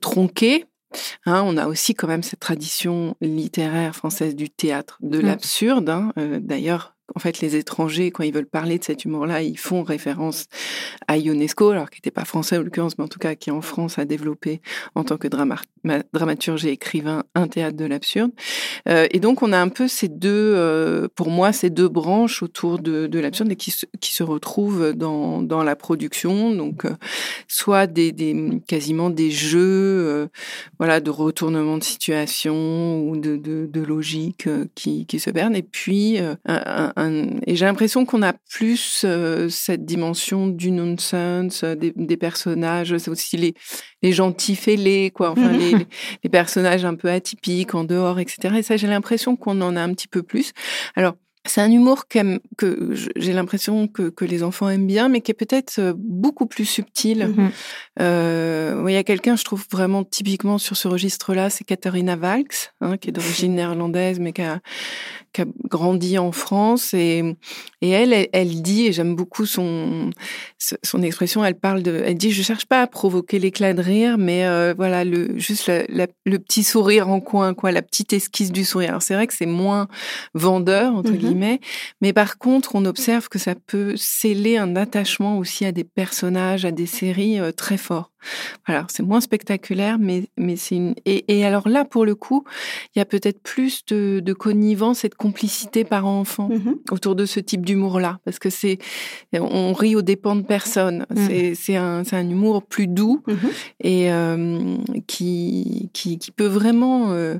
[0.00, 0.64] tronqué.
[1.26, 5.26] Hein, on a aussi quand même cette tradition littéraire française du théâtre de mmh.
[5.26, 5.90] l'absurde.
[5.90, 6.12] Hein.
[6.18, 9.82] Euh, d'ailleurs, en fait, les étrangers, quand ils veulent parler de cet humour-là, ils font
[9.84, 10.46] référence
[11.06, 13.60] à Ionesco, alors qui n'était pas français en l'occurrence, mais en tout cas qui en
[13.60, 14.60] France a développé
[14.94, 18.32] en tant que dramaturge et écrivain un théâtre de l'absurde.
[18.88, 22.42] Euh, et donc, on a un peu ces deux, euh, pour moi, ces deux branches
[22.42, 26.54] autour de, de l'absurde et qui se, qui se retrouvent dans, dans la production.
[26.54, 26.94] Donc, euh,
[27.46, 28.14] soit des,
[28.66, 30.28] quasiment des jeux,
[30.78, 35.54] voilà, de retournement de situation ou de, de, logique qui, qui se bernent.
[35.54, 41.74] Et puis, un, et j'ai l'impression qu'on a plus euh, cette dimension du nonsense, euh,
[41.74, 43.54] des, des personnages, c'est aussi les,
[44.02, 45.74] les gentils fêlés, quoi, enfin les,
[46.24, 48.56] les, personnages un peu atypiques en dehors, etc.
[48.56, 50.52] Et ça, j'ai l'impression qu'on en a un petit peu plus.
[50.94, 51.16] Alors,
[51.48, 55.30] c'est un humour que, que j'ai l'impression que, que, les enfants aiment bien, mais qui
[55.30, 57.18] est peut-être euh, beaucoup plus subtil.
[57.18, 57.50] Mm-hmm.
[58.00, 62.72] Euh, il y a quelqu'un, je trouve vraiment typiquement sur ce registre-là, c'est Katharina Valks,
[62.80, 64.60] hein, qui est d'origine néerlandaise, mais qui a,
[65.36, 66.94] qui a, grandi en France.
[66.94, 67.22] Et,
[67.82, 70.10] et elle, elle, dit, et j'aime beaucoup son,
[70.58, 74.16] son expression, elle parle de, elle dit, je cherche pas à provoquer l'éclat de rire,
[74.18, 78.64] mais euh, voilà, le, juste le petit sourire en coin, quoi, la petite esquisse du
[78.64, 78.98] sourire.
[79.00, 79.88] C'est vrai que c'est moins
[80.34, 81.16] vendeur entre mm-hmm.
[81.16, 81.60] guillemets,
[82.00, 86.64] mais par contre, on observe que ça peut sceller un attachement aussi à des personnages,
[86.64, 88.12] à des séries euh, très forts.
[88.66, 90.94] Voilà, c'est moins spectaculaire, mais, mais c'est une.
[91.04, 92.44] Et, alors là, pour le coup,
[92.94, 97.40] il y a peut-être plus de, connivence et de complicité parents-enfants mmh autour de ce
[97.40, 98.78] type d'humour-là, parce que c'est.
[99.32, 101.06] On rit aux dépens de personne.
[101.10, 101.54] Mmh.
[101.54, 103.32] C'est un, un, humour plus doux mmh
[103.80, 104.76] et euh,
[105.06, 107.38] qui, qui, qui, peut vraiment, euh,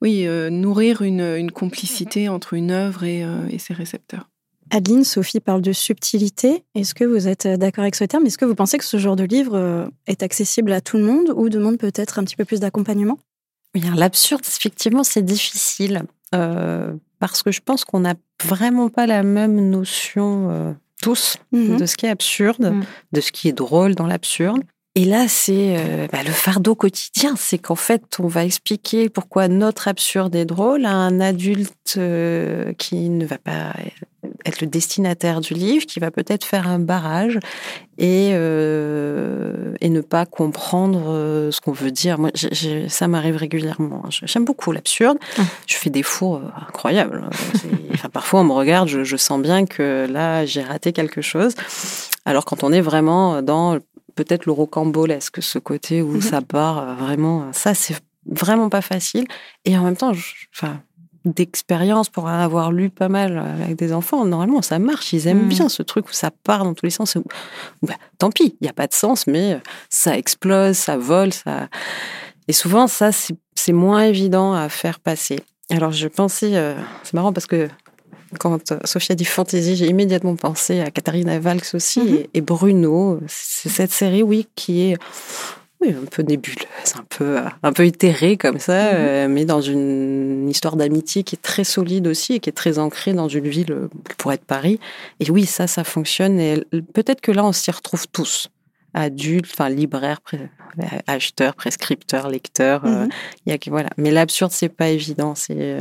[0.00, 4.29] oui, euh, nourrir une, une, complicité entre une œuvre et, et ses récepteurs.
[4.70, 6.64] Adeline, Sophie parle de subtilité.
[6.74, 8.26] Est-ce que vous êtes d'accord avec ce terme?
[8.26, 11.04] Est-ce que vous pensez que ce genre de livre euh, est accessible à tout le
[11.04, 13.18] monde ou demande peut-être un petit peu plus d'accompagnement?
[13.74, 16.02] Oui, l'absurde, effectivement, c'est difficile
[16.34, 21.76] euh, parce que je pense qu'on n'a vraiment pas la même notion euh, tous mhm.
[21.76, 22.84] de ce qui est absurde, mhm.
[23.12, 24.62] de ce qui est drôle dans l'absurde.
[24.96, 29.86] Et là, c'est bah, le fardeau quotidien, c'est qu'en fait, on va expliquer pourquoi notre
[29.86, 31.98] absurde est drôle à un adulte
[32.78, 33.72] qui ne va pas
[34.44, 37.38] être le destinataire du livre, qui va peut-être faire un barrage
[37.98, 42.18] et, euh, et ne pas comprendre euh, ce qu'on veut dire.
[42.18, 42.30] Moi,
[42.88, 44.02] ça m'arrive régulièrement.
[44.08, 45.18] J'aime beaucoup l'absurde.
[45.38, 45.46] Hum.
[45.66, 47.28] Je fais des fours euh, incroyables.
[47.94, 51.54] Enfin, parfois, on me regarde, je, je sens bien que là, j'ai raté quelque chose.
[52.24, 53.78] Alors, quand on est vraiment dans
[54.14, 56.20] peut-être le rocambolesque, ce côté où hum.
[56.20, 57.96] ça part vraiment, ça, c'est
[58.26, 59.26] vraiment pas facile.
[59.64, 60.80] Et en même temps, je, enfin,
[61.24, 65.48] d'expérience pour avoir lu pas mal avec des enfants, normalement ça marche, ils aiment mm.
[65.48, 67.16] bien ce truc où ça part dans tous les sens.
[67.82, 71.68] Bah, tant pis, il n'y a pas de sens, mais ça explose, ça vole, ça.
[72.48, 75.40] Et souvent ça c'est moins évident à faire passer.
[75.70, 77.68] Alors je pensais, euh, c'est marrant parce que
[78.38, 82.14] quand Sophia dit fantasy, j'ai immédiatement pensé à Katharina Valks aussi mm-hmm.
[82.14, 83.20] et, et, Bruno.
[83.26, 84.96] C'est cette série, oui, qui est
[85.80, 88.98] oui, un peu nébuleuse, un peu, euh, un peu éthérée comme ça, mhm.
[88.98, 92.78] euh, mais dans une histoire d'amitié qui est très solide aussi et qui est très
[92.78, 94.78] ancrée dans une ville euh, qui pourrait être Paris.
[95.20, 96.38] Et oui, ça, ça fonctionne.
[96.38, 96.62] Et
[96.92, 98.48] peut-être que là, on s'y retrouve tous
[98.92, 100.20] adultes, enfin libraires,
[101.06, 102.84] acheteurs, prescripteurs, lecteurs.
[102.84, 103.08] Mhm.
[103.46, 103.88] il y a, voilà.
[103.96, 105.78] Mais l'absurde, c'est pas évident, c'est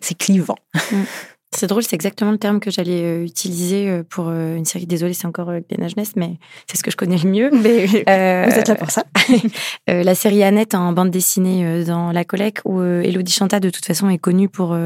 [0.00, 0.58] c'est clivant.
[1.56, 4.86] C'est drôle, c'est exactement le terme que j'allais euh, utiliser euh, pour euh, une série.
[4.86, 7.50] Désolée, c'est encore des Jeunesse, mais c'est ce que je connais le mieux.
[7.52, 9.04] Mais vous êtes là pour ça.
[9.86, 14.08] la série Annette en bande dessinée dans La Collecte, où Elodie Chanta, de toute façon,
[14.08, 14.76] est connue pour,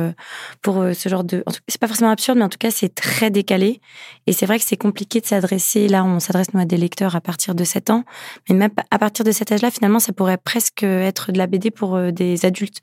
[0.62, 1.42] pour ce genre de.
[1.68, 3.80] C'est pas forcément absurde, mais en tout cas, c'est très décalé.
[4.26, 5.88] Et c'est vrai que c'est compliqué de s'adresser.
[5.88, 8.04] Là, on s'adresse, nous, à des lecteurs à partir de 7 ans.
[8.48, 11.70] Mais même à partir de cet âge-là, finalement, ça pourrait presque être de la BD
[11.70, 12.82] pour des adultes.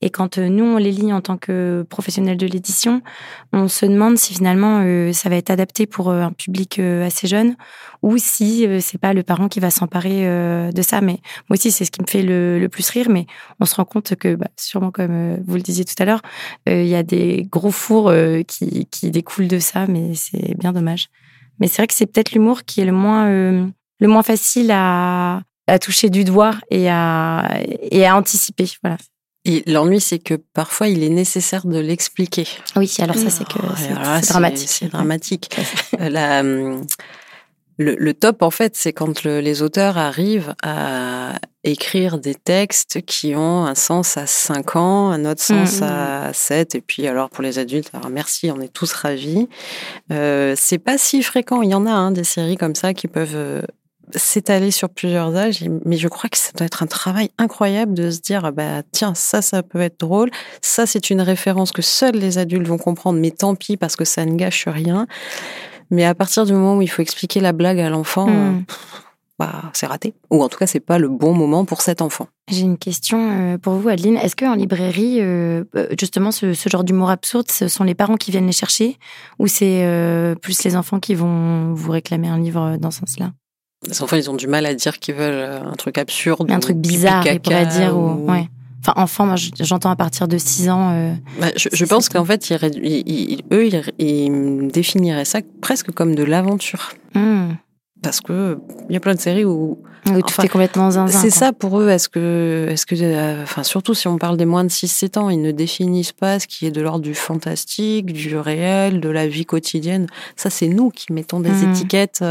[0.00, 3.02] Et quand nous, on les lit en tant que professionnels de l'édition,
[3.52, 7.06] on se demande si finalement euh, ça va être adapté pour euh, un public euh,
[7.06, 7.56] assez jeune
[8.02, 10.22] ou si c'est pas le parent qui va s'emparer
[10.72, 11.00] de ça.
[11.00, 13.08] Mais moi aussi, c'est ce qui me fait le, plus rire.
[13.08, 13.26] Mais
[13.60, 16.20] on se rend compte que, bah, sûrement comme vous le disiez tout à l'heure,
[16.66, 18.12] il y a des gros fours
[18.48, 21.10] qui, découlent de ça, mais c'est bien dommage.
[21.60, 25.42] Mais c'est vrai que c'est peut-être l'humour qui est le moins, le moins facile à,
[25.80, 27.60] toucher du doigt et à,
[27.92, 28.66] et à anticiper.
[28.82, 28.96] Voilà.
[29.44, 32.46] Et l'ennui, c'est que parfois, il est nécessaire de l'expliquer.
[32.76, 34.68] Oui, alors ça, c'est que oh, c'est dramatique.
[34.68, 35.50] C'est dramatique.
[35.98, 36.84] La, hum,
[37.78, 43.34] le, le, top, en fait, c'est quand les auteurs arrivent à écrire des textes qui
[43.34, 45.84] ont un sens à 5 ans, un autre sens mmh.
[45.84, 49.48] à 7, et puis alors pour les adultes, alors merci, on est tous ravis.
[50.10, 53.08] Euh, c'est pas si fréquent, il y en a hein, des séries comme ça qui
[53.08, 53.62] peuvent euh,
[54.14, 58.10] s'étaler sur plusieurs âges, mais je crois que ça doit être un travail incroyable de
[58.10, 62.16] se dire, bah tiens, ça, ça peut être drôle, ça, c'est une référence que seuls
[62.16, 65.06] les adultes vont comprendre, mais tant pis parce que ça ne gâche rien.
[65.90, 68.64] Mais à partir du moment où il faut expliquer la blague à l'enfant, hmm.
[69.38, 70.14] bah, c'est raté.
[70.30, 72.28] Ou en tout cas, c'est pas le bon moment pour cet enfant.
[72.48, 74.16] J'ai une question euh, pour vous, Adeline.
[74.16, 78.30] Est-ce qu'en librairie, euh, euh, justement, ce, genre d'humour absurde, ce sont les parents qui
[78.30, 78.98] viennent les chercher?
[79.38, 79.86] Ou c'est
[80.40, 83.32] plus les enfants qui vont vous réclamer un livre dans ce sens-là?
[83.88, 86.50] Les enfants, ils ont du mal à dire qu'ils veulent euh, un truc absurde.
[86.50, 87.96] Un truc bizarre, ils pourraient dire.
[87.96, 88.30] Ou...
[88.30, 88.48] Ouais.
[88.80, 90.90] Enfin, enfant, moi, j'entends à partir de 6 ans.
[90.92, 93.68] Euh, bah, je, pense qu'en fait, ils, eux,
[93.98, 96.92] ils, définiraient ça presque comme de l'aventure.
[97.14, 97.52] Hmm.
[98.02, 99.78] Parce que il y a plein de séries où.
[100.10, 101.20] Où tu fais complètement zinzin.
[101.20, 101.88] C'est ça pour eux.
[101.88, 105.30] Est-ce que, est-ce que, euh, enfin, surtout si on parle des moins de 6-7 ans,
[105.30, 109.28] ils ne définissent pas ce qui est de l'ordre du fantastique, du réel, de la
[109.28, 110.08] vie quotidienne.
[110.34, 111.70] Ça, c'est nous qui mettons des hmm.
[111.70, 112.24] étiquettes.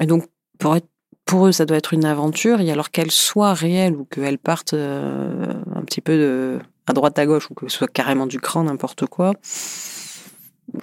[0.00, 0.26] et donc,
[0.58, 0.88] pour, être,
[1.24, 2.60] pour eux, ça doit être une aventure.
[2.60, 7.18] Et alors qu'elle soit réelle ou qu'elle parte euh, un petit peu de, à droite
[7.18, 9.34] à gauche ou que ce soit carrément du cran, n'importe quoi,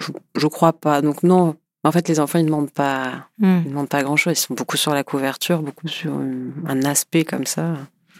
[0.00, 1.02] je, je crois pas.
[1.02, 4.38] Donc non, en fait, les enfants, ils ne demandent pas, ils demandent pas grand-chose.
[4.38, 7.76] Ils sont beaucoup sur la couverture, beaucoup sur un aspect comme ça,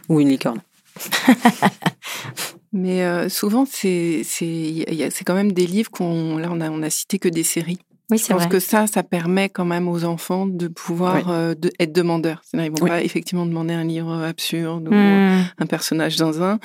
[0.08, 0.60] ou une licorne.
[2.72, 4.84] Mais euh, souvent, c'est c'est
[5.24, 7.78] quand même des livres qu'on là on a on a cité que des séries.
[8.10, 8.48] Oui, je pense vrai.
[8.50, 12.42] que ça, ça permet quand même aux enfants de pouvoir euh, de, être demandeurs.
[12.44, 12.90] C'est-à-dire, ils vont Oui.
[12.90, 15.44] pas effectivement demander un livre absurde ou Hmm.
[15.58, 16.58] un personnage dans un,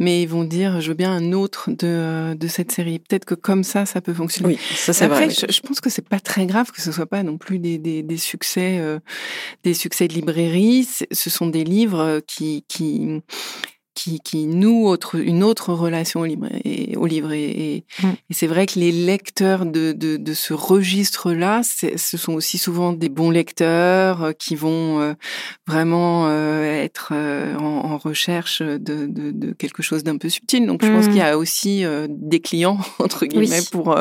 [0.00, 2.98] mais ils vont dire je veux bien un autre de, euh, de cette série.
[2.98, 4.54] Peut-être que comme ça, ça peut fonctionner.
[4.54, 5.30] Oui, ça c'est Après, vrai.
[5.34, 7.76] je, je pense que c'est pas très grave que ce soit pas non plus des,
[7.78, 8.98] des, des succès, euh,
[9.64, 10.88] des succès de librairie.
[11.12, 13.20] Ce sont des livres euh, qui qui
[13.96, 17.32] qui, qui nouent autre, une autre relation au livre et, au livre.
[17.32, 17.44] Et,
[17.74, 18.08] et, Mm.
[18.30, 22.92] et c'est vrai que les lecteurs de, de, de ce registre-là, ce sont aussi souvent
[22.92, 25.14] des bons lecteurs euh, qui vont euh,
[25.66, 28.76] vraiment euh, être euh, en, en recherche de,
[29.06, 30.66] de, de quelque chose d'un peu subtil.
[30.66, 31.08] Donc je pense Mm.
[31.08, 33.68] qu'il y a aussi des clients, entre guillemets, Oui.
[33.72, 33.96] pour,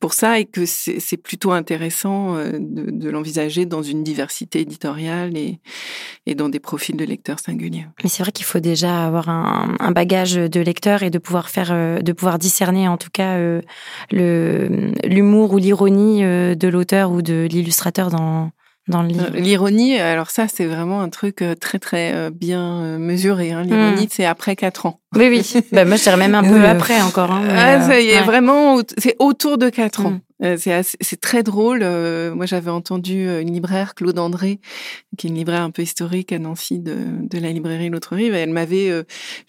[0.00, 5.58] pour ça et que c'est plutôt intéressant de, de l'envisager dans une diversité éditoriale et,
[6.26, 7.86] et dans des profils de lecteurs singuliers.
[8.02, 11.48] Mais c'est vrai qu'il faut déjà avoir un, un bagage de lecteur et de pouvoir
[11.48, 13.60] faire, euh, de pouvoir discerner en tout cas euh,
[14.10, 18.50] le l'humour ou l'ironie euh, de l'auteur ou de l'illustrateur dans
[18.86, 19.30] dans le livre.
[19.32, 23.50] L'ironie, alors ça, c'est vraiment un truc très très bien mesuré.
[23.50, 23.62] Hein.
[23.62, 25.00] L'ironie, c'est après quatre ans.
[25.16, 25.62] Oui, oui.
[25.72, 27.30] Bah, moi, je dirais même un peu après encore.
[27.32, 28.22] Hein, Ah, euh, ça y est, ouais.
[28.24, 30.06] vraiment, c'est autour de quatre Mm.
[30.06, 30.18] ans.
[30.44, 30.56] Euh,
[31.00, 31.80] C'est très drôle.
[31.82, 34.60] Euh, moi, j'avais entendu euh, une libraire, Claude André,
[35.16, 36.94] qui est une libraire un peu historique à Nancy de,
[37.32, 38.34] la librairie L'autre rive.
[38.34, 39.04] Elle m'avait,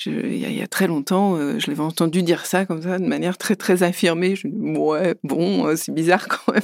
[0.05, 3.55] il y, a- très longtemps, je l'avais entendu dire ça comme ça, de manière très
[3.55, 4.35] très affirmée.
[4.35, 6.63] Je me dis, ouais, bon, c'est bizarre quand même.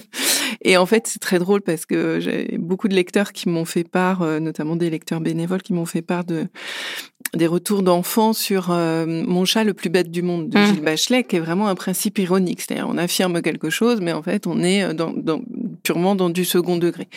[0.63, 3.87] Et en fait, c'est très drôle parce que j'ai beaucoup de lecteurs qui m'ont fait
[3.87, 6.47] part, notamment des lecteurs bénévoles, qui m'ont fait part de
[7.33, 10.65] des retours d'enfants sur euh, Mon chat le plus bête du monde de Mm.
[10.65, 12.61] Gilles Bachelet, qui est vraiment un principe ironique.
[12.61, 15.41] C'est-à-dire, on affirme quelque chose, mais en fait, on est euh, dans, dans,
[15.83, 17.07] purement dans du second degré.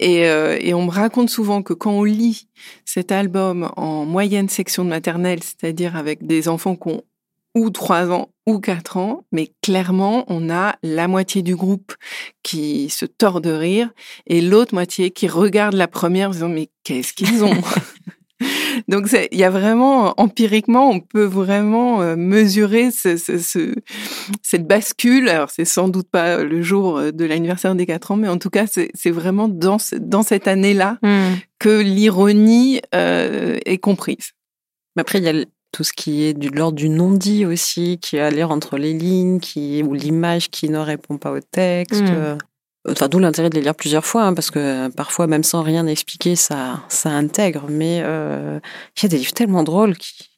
[0.00, 2.48] Et, euh, et on me raconte souvent que quand on lit
[2.84, 7.02] cet album en moyenne section de maternelle, c'est-à-dire avec des enfants qui ont
[7.56, 11.94] ou trois ans ou quatre ans, mais clairement, on a la moitié du groupe
[12.42, 13.90] qui se tord de rire
[14.26, 17.54] et l'autre moitié qui regarde la première en disant mais qu'est-ce qu'ils ont?
[18.88, 23.74] Donc il y a vraiment empiriquement, on peut vraiment euh, mesurer ce, ce- ce-
[24.42, 25.28] cette bascule.
[25.28, 28.38] Alors c'est sans doute pas le jour euh, de l'anniversaire des quatre ans, mais en
[28.38, 31.34] tout cas c'est vraiment dans ce- dans cette année-là Hmm.
[31.58, 34.32] que l'ironie euh, est comprise.
[34.96, 38.16] Mais après, il y a tout ce qui est de l'ordre du non-dit aussi, qui
[38.16, 42.02] est à lire entre les lignes, qui, ou l'image qui ne répond pas au texte.
[42.02, 42.38] Mm.
[42.88, 45.62] Enfin, d'où l'intérêt de les lire plusieurs fois, hein, parce que euh, parfois, même sans
[45.62, 47.64] rien expliquer, ça, ça intègre.
[47.68, 48.60] Mais euh,
[48.96, 50.28] il y a des livres tellement drôles qui,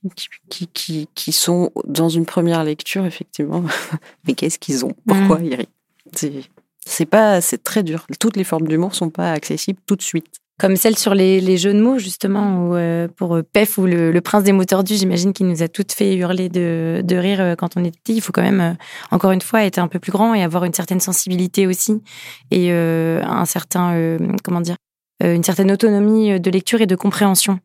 [0.49, 3.64] qui, qui, qui, sont dans une première lecture, effectivement.
[4.26, 4.94] Mais qu'est-ce qu'ils ont?
[5.07, 5.68] Pourquoi ils rient?
[6.12, 6.44] C'est-
[6.88, 8.07] C'est pas, c'est très dur.
[8.20, 10.26] Toutes les formes d'humour sont pas accessibles tout de suite.
[10.59, 13.84] Comme celle sur les, les jeux de mots, justement, où, euh, pour euh, Pef ou
[13.84, 17.40] le, prince des mots tordus, j'imagine qu'il nous a toutes fait hurler de, de rire
[17.42, 18.14] euh, quand on était petit.
[18.16, 18.76] Il faut quand même,
[19.11, 22.02] encore une fois, être un peu plus grand et avoir une certaine sensibilité aussi
[22.50, 24.76] et euh, un certain, comment dire,
[25.22, 27.59] une certaine autonomie de lecture et de compréhension.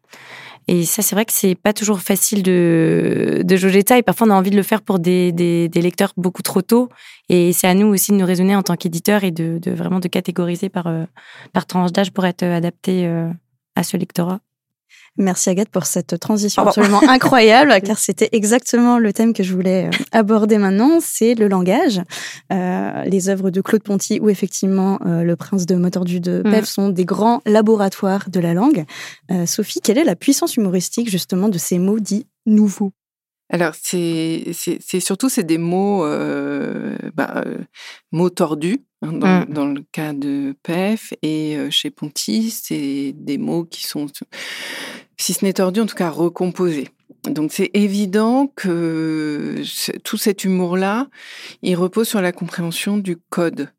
[0.67, 3.97] Et ça, c'est vrai que c'est pas toujours facile de, de ça.
[3.97, 6.61] Et parfois, on a envie de le faire pour des, des, des lecteurs beaucoup trop
[6.61, 6.89] tôt.
[7.29, 9.99] Et c'est à nous aussi de nous raisonner en tant qu'éditeur et de, de vraiment
[9.99, 11.05] de catégoriser par, euh,
[11.53, 13.29] par tranche d'âge pour être adapté euh,
[13.75, 14.39] à ce lectorat.
[15.17, 19.85] Merci Agathe pour cette transition absolument incroyable, car c'était exactement le thème que je voulais
[19.85, 22.01] euh, aborder maintenant, c'est le langage.
[22.51, 26.51] Euh, les œuvres de Claude Ponty, où effectivement euh, le prince de Motordu de Mm.
[26.51, 28.85] Pef sont des grands laboratoires de la langue.
[29.31, 32.91] Euh, Sophie, quelle est la puissance humoristique justement de ces mots dits nouveaux?
[33.51, 34.53] Alors, c'est
[35.01, 37.57] surtout c'est des mots, euh, bah, euh,
[38.13, 39.53] mots tordus hein, dans, Mm.
[39.53, 44.07] dans le cas de PEF et euh, chez Ponty, c'est des mots qui sont,
[45.17, 46.87] si ce n'est tordus, en tout cas recomposés.
[47.29, 49.61] Donc c'est évident que
[50.03, 51.07] tout cet humour-là,
[51.61, 53.69] il repose sur la compréhension du code.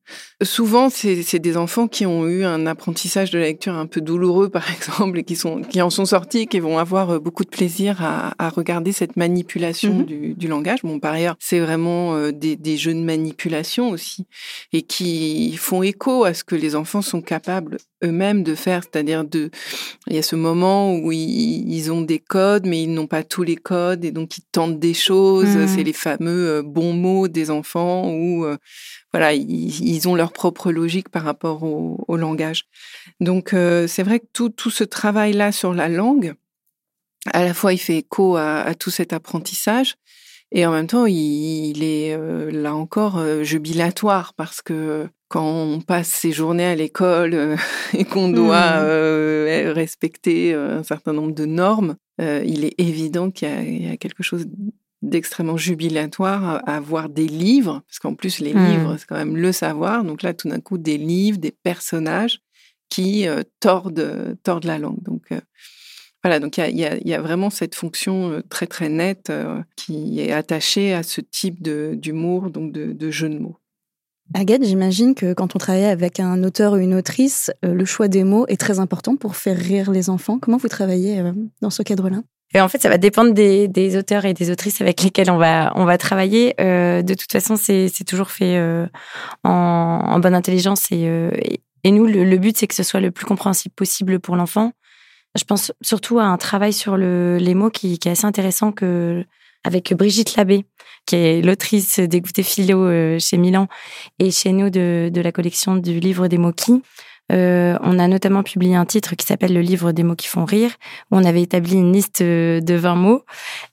[0.43, 4.49] Souvent, c'est des enfants qui ont eu un apprentissage de la lecture un peu douloureux,
[4.49, 7.49] par exemple, et qui, sont, qui en sont sortis, qui vont avoir euh, beaucoup de
[7.49, 10.05] plaisir à, à regarder cette manipulation Mhm.
[10.05, 10.80] du, du langage.
[10.82, 14.26] Bon, par ailleurs, c'est vraiment euh, des, des jeux de manipulation aussi,
[14.72, 19.24] et qui font écho à ce que les enfants sont capables eux-mêmes de faire, c'est-à-dire
[19.24, 19.51] de,
[20.09, 23.22] il y a ce moment où ils, ils ont des codes, mais ils n'ont pas
[23.32, 25.56] tous les codes, et donc ils tentent des choses.
[25.56, 25.66] Mhm.
[25.66, 28.58] C'est les fameux euh, bons mots des enfants où euh,
[29.10, 32.64] voilà, ils, ils ont leur propre logique par rapport au, au langage.
[33.20, 36.34] Donc euh, c'est vrai que tout, tout ce travail-là sur la langue,
[37.32, 39.94] à la fois il fait écho à, à tout cet apprentissage,
[40.50, 45.80] et en même temps il, il est euh, là encore jubilatoire parce que quand on
[45.80, 47.56] passe ses journées à l'école euh,
[47.94, 53.48] et qu'on doit euh, respecter un certain nombre de normes, euh, il est évident qu'il
[53.48, 54.46] y, a- il y a quelque chose
[55.02, 58.66] d'extrêmement jubilatoire à, voir des livres, parce qu'en plus les mmh.
[58.66, 60.04] livres, c'est quand même le savoir.
[60.04, 62.40] Donc là, tout d'un coup, des livres, des personnages
[62.88, 65.02] qui euh, tordent, tordent la langue.
[65.02, 65.40] Donc euh,
[66.22, 69.32] voilà, donc il y, y a, vraiment cette fonction très très nette
[69.74, 73.58] qui est attachée à ce type d'humour, donc de, de jeu de mots.
[74.34, 78.24] Agathe, j'imagine que quand on travaille avec un auteur ou une autrice, le choix des
[78.24, 80.38] mots est très important pour faire rire les enfants.
[80.38, 81.22] Comment vous travaillez
[81.60, 82.22] dans ce cadre-là?
[82.60, 85.84] En fait, ça va dépendre des, auteurs et des autrices avec lesquels on va on
[85.84, 86.54] va travailler.
[86.60, 88.86] Euh, de toute façon, c'est toujours fait euh,
[89.44, 91.30] en, en, bonne intelligence et, euh,
[91.84, 94.72] et, nous, le, but c'est que ce soit le plus compréhensible possible pour l'enfant.
[95.34, 98.70] Je pense surtout à un travail sur le, les mots qui, qui est assez intéressant
[98.70, 99.24] que
[99.64, 100.66] avec Brigitte Labbé,
[101.07, 103.68] qui est l'autrice des goûters philo euh, chez Milan
[104.18, 106.82] et chez nous de, de la collection du livre des moquis.
[107.32, 110.44] Euh, on a notamment publié un titre qui s'appelle Le livre des mots qui font
[110.44, 110.70] rire,
[111.10, 113.24] où on avait établi une liste de 20 mots,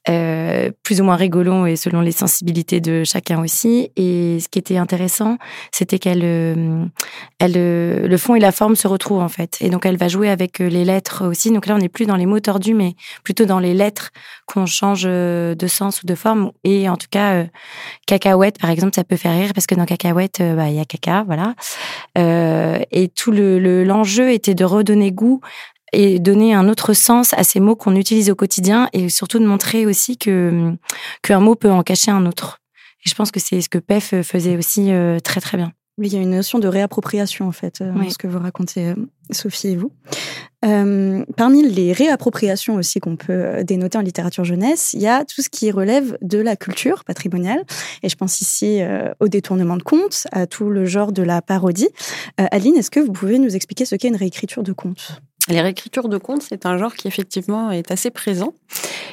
[0.10, 3.92] euh, plus ou moins rigolos et selon les sensibilités de chacun aussi.
[3.96, 5.38] Et ce qui était intéressant,
[5.72, 6.86] c'était qu'elle, euh,
[7.40, 9.58] elle, le fond et la forme se retrouvent en fait.
[9.62, 11.52] Et donc elle va jouer avec les lettres aussi.
[11.52, 12.94] Donc là, on n'est plus dans les mots tordus, mais
[13.24, 14.12] plutôt dans les lettres
[14.46, 16.52] qu'on change de sens ou de forme.
[16.64, 17.46] Et en tout cas,
[18.08, 20.86] cacahuète, par exemple, ça peut faire rire parce que dans cacahuète, bah, il y a
[20.86, 21.56] caca, voilà.
[22.16, 25.42] et tout le l'enjeu était de redonner goût
[25.92, 29.46] et donner un autre sens à ces mots qu'on utilise au quotidien et surtout de
[29.46, 30.74] montrer aussi que
[31.24, 32.60] qu'un mot peut en cacher un autre.
[33.06, 35.72] Et je pense que c'est ce que PEF faisait aussi euh, très très bien.
[35.98, 38.94] Oui, il y a une notion de réappropriation en fait, euh, ce que vous racontez,
[39.32, 39.92] Sophie et vous.
[40.66, 45.42] Euh, parmi les réappropriations aussi qu'on peut dénoter en littérature jeunesse, il y a tout
[45.42, 47.64] ce qui relève de la culture patrimoniale.
[48.04, 48.82] Et je pense ici
[49.20, 51.88] au détournement de contes, à tout le genre de la parodie.
[52.38, 55.22] Aline, est-ce que vous pouvez nous expliquer ce qu'est une réécriture de contes?
[55.48, 58.54] Les réécritures de contes, c'est un genre qui effectivement est assez présent,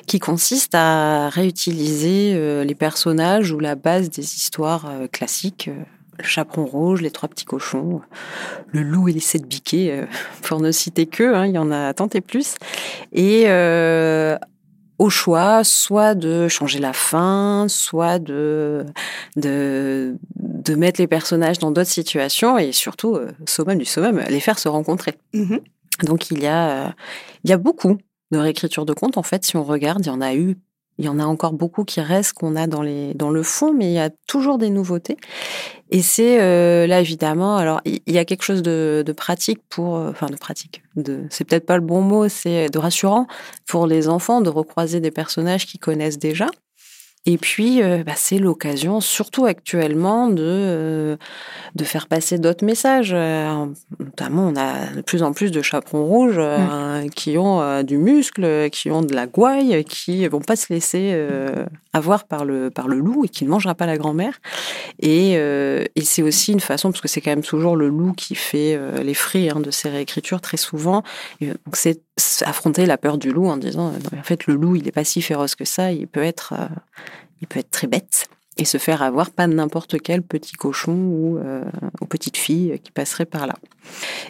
[0.07, 5.71] qui consiste à réutiliser les personnages ou la base des histoires classiques
[6.19, 8.01] le chaperon rouge, les trois petits cochons,
[8.73, 10.07] le loup et les sept biquets, euh,
[10.43, 12.55] pour ne citer que, hein, il y en a tant et plus.
[13.13, 14.37] Et euh,
[14.99, 18.87] au choix, soit de changer la fin, soit de,
[19.37, 24.41] de, de mettre les personnages dans d'autres situations et surtout, euh, summum du summum, les
[24.41, 25.15] faire se rencontrer.
[25.35, 25.61] Mm-hmm.
[26.05, 26.95] Donc il y a,
[27.45, 27.99] il y a beaucoup
[28.31, 29.19] de réécriture de contes.
[29.19, 30.57] En fait, si on regarde, il y en a eu
[30.99, 33.73] il y en a encore beaucoup qui restent qu'on a dans les dans le fond,
[33.73, 35.17] mais il y a toujours des nouveautés.
[35.91, 39.97] Et c'est euh, là évidemment, alors il y a quelque chose de, de pratique pour,
[39.97, 43.27] euh, enfin de pratique, de, c'est peut-être pas le bon mot, c'est de rassurant
[43.67, 46.47] pour les enfants de recroiser des personnages qu'ils connaissent déjà.
[47.29, 51.17] Et puis, euh, bah, c'est l'occasion, surtout actuellement, de, euh,
[51.75, 53.11] de faire passer d'autres messages.
[53.13, 53.67] Euh,
[53.99, 56.41] notamment, on a de plus en plus de chaperons rouges
[57.17, 61.19] qui ont du muscle, qui ont de la gouaille, qui vont pas se laisser
[61.93, 64.41] avoir par le, par le loup et qui ne mangera pas la grand-mère.
[65.01, 68.35] Et, et c'est aussi une façon, parce que c'est quand même toujours le loup qui
[68.35, 71.03] fait les frais hein, de ces réécritures très souvent.
[71.73, 72.01] c'est
[72.43, 75.21] affronter la peur du loup en disant, en fait, le loup, il n'est pas si
[75.23, 76.55] féroce que ça, il peut être
[77.41, 78.29] il peut être très bête
[78.59, 81.63] et se faire avoir pas n'importe quel petit cochon ou, euh,
[82.09, 83.55] petite fille qui passerait par là.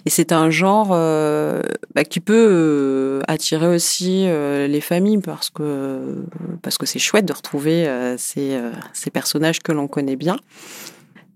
[0.05, 1.61] Et c'est un genre euh,
[1.95, 6.25] bah, qui peut euh, attirer aussi euh, les familles parce que
[6.63, 7.87] parce que c'est chouette de retrouver
[8.19, 8.59] ces,
[8.93, 10.37] ces personnages que l'on connaît bien.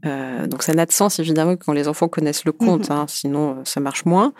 [0.03, 2.97] donc ça n'a de sens évidemment quand les enfants connaissent le conte, mhm.
[2.97, 4.33] hein, sinon ça marche moins.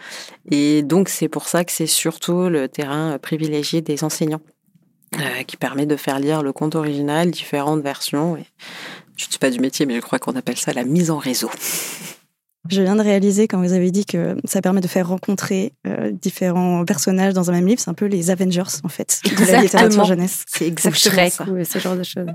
[0.51, 4.41] Et donc c'est pour ça que c'est surtout le terrain privilégié des enseignants.
[5.19, 8.37] Euh, qui permet de faire lire le conte original, différentes versions.
[9.17, 11.19] Je ne suis pas du métier, mais je crois qu'on appelle ça la mise en
[11.19, 11.51] réseau.
[12.69, 16.11] Je viens de réaliser quand vous avez dit que ça permet de faire rencontrer euh,
[16.11, 19.63] différents personnages dans un même livre, c'est un peu les Avengers en fait de la
[19.63, 20.45] littérature jeunesse.
[20.47, 21.47] C'est exactement ça.
[21.65, 22.27] ce genre de choses.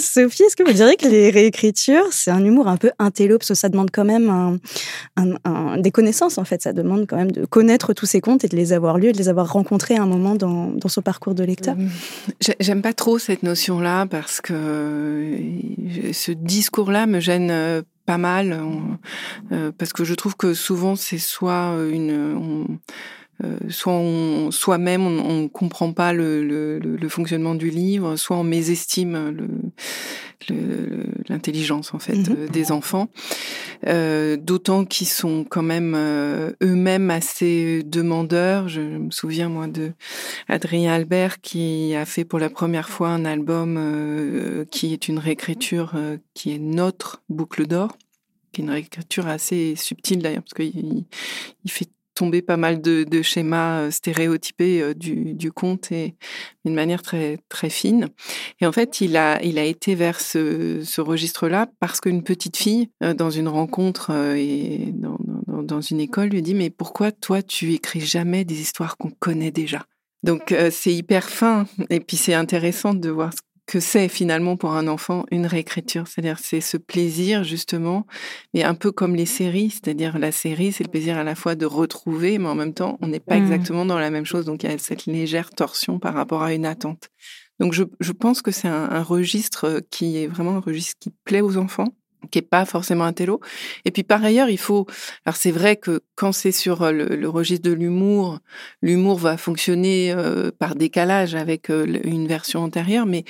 [0.00, 3.48] Sophie, est-ce que vous diriez que les réécritures, c'est un humour un peu intello parce
[3.48, 4.58] que ça demande quand même un,
[5.44, 8.48] un, des connaissances en fait, ça demande quand même de connaître tous ces contes et
[8.48, 11.00] de les avoir lus et de les avoir rencontrés à un moment dans, dans son
[11.00, 11.76] parcours de lecteur.
[11.78, 18.58] Euh, j'aime pas trop cette notion-là parce que euh, ce discours-là me gêne pas mal
[19.52, 22.64] euh, parce que je trouve que souvent c'est soit une euh,
[23.68, 28.44] soit on, soi-même on, ne comprend pas le, le, le, fonctionnement du livre, soit on
[28.44, 29.34] mésestime
[31.28, 32.36] l'intelligence en fait mhm.
[32.38, 33.08] euh, des enfants.
[33.86, 38.68] Euh, D'autant qu'ils sont quand même euh, eux-mêmes assez demandeurs.
[38.68, 39.92] Je, me souviens moi de
[40.48, 45.94] Adrien Albert qui a fait pour la première fois un album qui est une réécriture
[46.34, 47.96] qui est notre boucle d'or
[48.52, 51.04] qui est une réécriture assez subtile d'ailleurs, parce qu'il
[51.64, 56.14] il fait tomber pas mal de, schémas euh, stéréotypés euh, du, conte et
[56.64, 58.08] d'une manière très très fine.
[58.60, 62.88] Et en fait, il a il a été vers ce, registre-là parce qu'une petite fille
[63.16, 68.44] dans une rencontre et dans, une école lui dit mais pourquoi toi tu écris jamais
[68.44, 69.84] des histoires qu'on connaît déjà?
[70.22, 73.32] Donc c'est hyper fin et puis c'est intéressant de voir
[73.66, 76.06] que c'est finalement pour un enfant une réécriture.
[76.06, 78.06] C'est-à-dire c'est ce plaisir justement,
[78.52, 81.54] mais un peu comme les séries, c'est-à-dire la série, c'est le plaisir à la fois
[81.54, 83.42] de retrouver, mais en même temps, on n'est pas mmh.
[83.42, 86.52] exactement dans la même chose, donc il y a cette légère torsion par rapport à
[86.52, 87.08] une attente.
[87.60, 91.10] Donc je, je pense que c'est un, un, registre qui est vraiment un registre qui
[91.24, 91.94] plaît aux enfants
[92.30, 93.14] qui est pas forcément un.
[93.84, 94.86] Et puis par ailleurs, il faut.
[95.24, 98.38] Alors c'est vrai que quand c'est sur euh, le, registre de l'humour,
[98.82, 103.24] l'humour va fonctionner euh, par décalage avec euh, une version antérieure, mais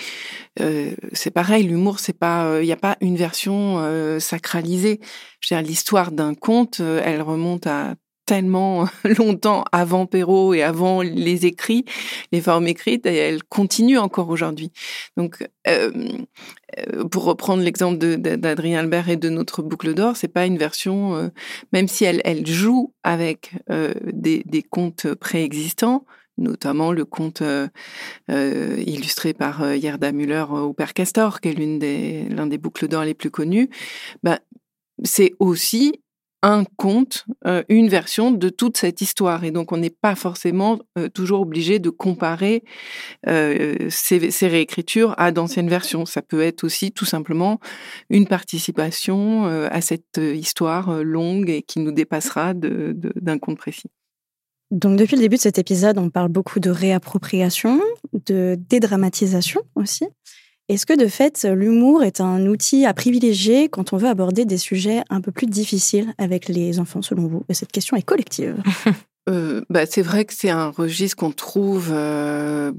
[1.12, 1.64] c'est pareil.
[1.64, 2.61] L'humour, c'est pas.
[2.61, 3.80] Il n'y a pas une version
[4.20, 5.01] sacralisée.
[5.40, 7.95] Je veux dire, l'histoire d'un conte, elle remonte à
[8.27, 8.87] tellement
[9.18, 11.85] longtemps avant Perrault et avant les écrits,
[12.33, 14.72] les formes écrites, et elles continuent encore aujourd'hui.
[15.16, 15.91] Donc, euh,
[16.79, 21.16] euh, pour reprendre l'exemple d'Adrien Albert et de notre boucle d'or, c'est pas une version,
[21.16, 21.29] euh,
[21.72, 26.05] même si elle, joue avec des, contes préexistants,
[26.37, 27.43] notamment le conte
[28.29, 33.05] illustré par Yerda Müller au Père Castor, qui est l'une des l'un des boucles d'or
[33.05, 33.70] les plus connues.
[34.22, 34.39] Ben,
[35.03, 36.01] c'est aussi
[36.45, 39.45] un conte, euh, une version de toute cette histoire.
[39.45, 42.64] Et donc, on n'est pas forcément euh, toujours obligé de comparer
[43.26, 46.05] euh, ces, réécritures à d'anciennes versions.
[46.05, 47.61] Ça peut être aussi tout simplement
[48.11, 53.88] une participation à cette histoire longue et qui nous dépassera d'un conte précis.
[54.70, 57.80] Donc, depuis le début de cet épisode, on parle beaucoup de réappropriation,
[58.26, 60.05] de dédramatisation aussi.
[60.69, 64.57] Est-ce que de fait, l'humour est un outil à privilégier quand on veut aborder des
[64.57, 67.45] sujets un peu plus difficiles avec les enfants, selon vous?
[67.51, 68.57] Et cette question est collective.
[69.31, 72.73] Euh, bah, c'est vrai que c'est un registre qu'on trouve euh,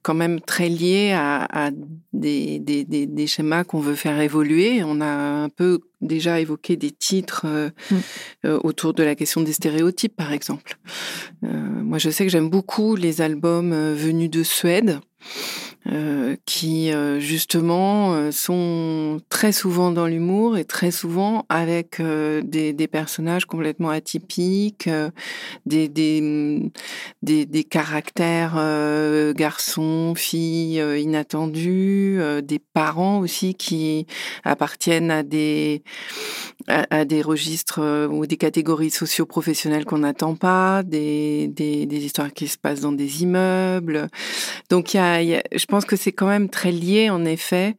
[0.00, 1.70] quand même très lié à, à
[2.14, 4.82] des, des, des, des, schémas qu'on veut faire évoluer.
[4.82, 7.96] On a un peu déjà évoqué des titres euh, mm.
[8.46, 10.78] euh autour de la question des stéréotypes, par exemple.
[11.44, 15.00] Euh, moi, je sais que j'aime beaucoup les albums venus de Suède.
[15.92, 22.88] Euh, qui euh, justement euh, sont très souvent dans l'humour et très souvent avec des,
[22.90, 24.88] personnages complètement atypiques,
[25.66, 26.70] des, des,
[27.22, 28.54] des, des caractères
[29.34, 34.06] garçons, filles inattendus, des parents aussi qui
[34.44, 35.82] appartiennent à des
[36.68, 42.58] à, des registres ou des catégories socio-professionnelles qu'on n'attend pas, des, des, histoires qui se
[42.58, 44.08] passent dans des immeubles.
[44.68, 47.76] Donc y a je pense que c'est quand même très lié, en effet.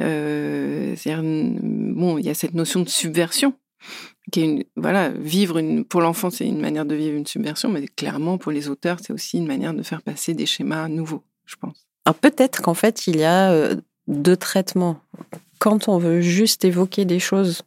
[0.00, 3.54] Euh, bon, il y a cette notion de subversion
[4.30, 7.68] qui est une, voilà, vivre une, pour l'enfant, c'est une manière de vivre une subversion,
[7.68, 11.24] mais clairement pour les auteurs, c'est aussi une manière de faire passer des schémas nouveaux,
[11.44, 11.86] je pense.
[12.06, 13.74] Alors peut-être qu'en fait, il y a euh,
[14.06, 15.00] deux traitements.
[15.58, 17.62] Quand on veut juste évoquer des choses,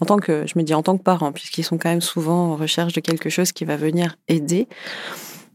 [0.00, 2.52] en tant que, je me dis en tant que parent, puisqu'ils sont quand même souvent
[2.52, 4.66] en recherche de quelque chose qui va venir aider,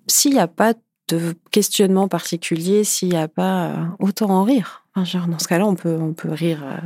[0.07, 0.73] s'il n'y a pas
[1.09, 4.85] de questionnement particulier s'il n'y a pas euh, autant en rire.
[4.95, 6.77] dans ce cas-là, on peut, on peut rire euh,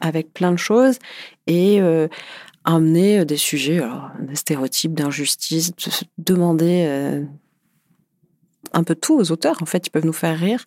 [0.00, 0.98] avec plein de choses
[1.46, 2.08] et euh,
[2.64, 3.80] amener des sujets,
[4.20, 5.72] des stéréotypes, d'injustice,
[6.18, 7.24] demander
[8.74, 9.56] un peu tout aux auteurs.
[9.62, 10.64] En fait, ils peuvent nous faire rire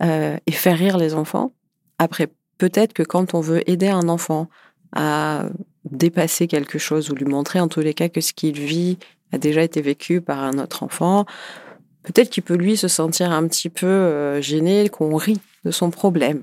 [0.00, 1.52] et faire rire les enfants.
[1.98, 4.48] Après, peut-être que quand on veut aider un enfant
[4.92, 5.50] à
[5.90, 8.98] dépasser quelque chose ou lui montrer en tous les cas que ce qu'il vit
[9.32, 11.26] a déjà été vécu par un autre enfant,
[12.04, 15.90] peut-être qu'il peut lui se sentir un petit peu euh, gêné, qu'on rit de son
[15.90, 16.42] problème.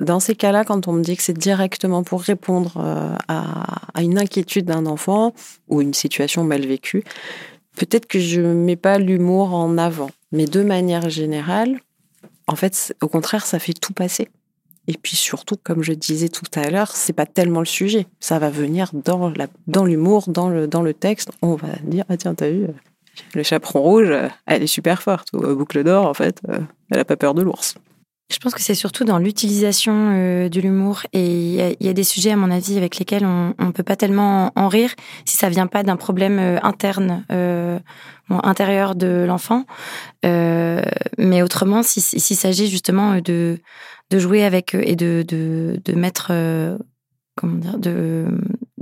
[0.00, 4.18] Dans ces cas-là, quand on me dit que c'est directement pour répondre euh, à, une
[4.18, 5.32] inquiétude d'un enfant
[5.68, 7.04] ou une situation mal vécue,
[7.76, 10.10] peut-être que je ne mets pas l'humour en avant.
[10.32, 11.80] Mais de manière générale,
[12.48, 14.28] en fait, au contraire, ça fait tout passer.
[14.88, 18.08] Et puis surtout, comme je disais tout à l'heure, c'est pas tellement le sujet.
[18.18, 18.90] Ça va venir
[19.68, 21.30] dans l'humour, dans le, dans le texte.
[21.40, 22.66] On va dire, ah tiens, t'as vu,
[23.34, 24.12] le chaperon rouge,
[24.46, 25.28] elle est super forte.
[25.32, 26.60] Ou boucle d'or, en fait, euh,
[26.90, 27.76] elle a pas peur de l'ours.
[28.32, 32.02] Je pense que c'est surtout dans l'utilisation euh, de l'humour et il y, a des
[32.02, 34.94] sujets à mon avis avec lesquels on ne peut pas tellement en rire
[35.26, 37.78] si ça vient pas d'un problème euh, interne, euh,
[38.30, 39.66] intérieur de l'enfant.
[40.24, 43.58] mais autrement, s'il s'agit justement de,
[44.10, 46.32] de jouer avec et de, de, de mettre
[47.36, 48.26] comment dire, de,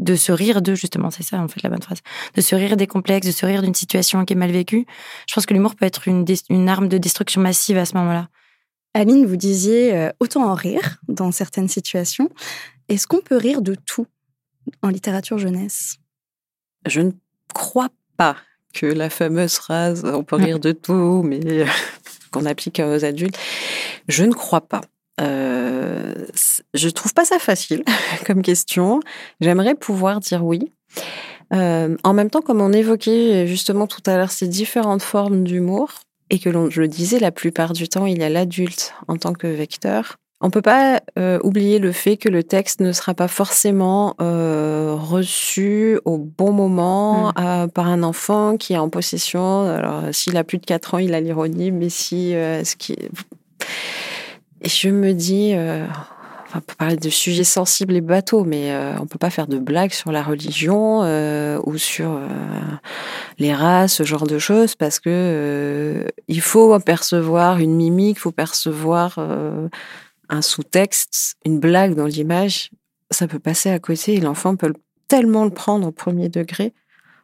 [0.01, 1.99] de se rire de, justement, c'est ça en fait la bonne phrase,
[2.35, 4.87] de se rire des complexes, de se rire d'une situation qui est mal vécue.
[5.29, 8.29] Je pense que l'humour peut être une, une arme de destruction massive à ce moment-là.
[8.95, 12.29] Aline, vous disiez euh, autant en rire dans certaines situations.
[12.89, 14.07] Est-ce qu'on peut rire de tout
[14.83, 15.99] en littérature jeunesse?
[16.87, 17.13] Je ne
[17.55, 18.37] crois pas
[18.73, 21.67] que la fameuse phrase on peut rire de tout, mais
[22.31, 23.39] qu'on applique aux adultes,
[24.09, 24.81] je ne crois pas.
[25.21, 26.15] Euh,
[26.75, 27.85] je trouve pas ça facile
[28.27, 29.01] comme question.
[29.41, 30.73] J'aimerais pouvoir dire oui.
[31.53, 35.91] Euh, en même temps, comme on évoquait justement tout à l'heure ces différentes formes d'humour,
[36.31, 39.17] et que l'on, je le disais, la plupart du temps, il y a l'adulte en
[39.17, 40.17] tant que vecteur.
[40.43, 44.95] On peut pas euh, oublier le fait que le texte ne sera pas forcément euh,
[44.95, 47.69] reçu au bon moment mmh.
[47.75, 49.69] par un enfant qui est en possession.
[49.69, 52.97] Alors, s'il a plus de 4 ans, il a l'ironie, mais si ce qui
[54.61, 55.55] et je me dis,
[56.55, 59.93] on peut parler de sujets sensibles et bateaux, mais on peut pas faire de blagues
[59.93, 61.01] sur la religion
[61.65, 62.21] ou sur
[63.39, 68.33] les races, ce genre de choses, parce que il faut percevoir une mimique, il faut
[68.33, 69.19] percevoir
[70.29, 72.71] un sous-texte, une blague dans l'image,
[73.11, 74.73] ça peut passer à côté et l'enfant peut
[75.09, 76.73] tellement le prendre au premier degré.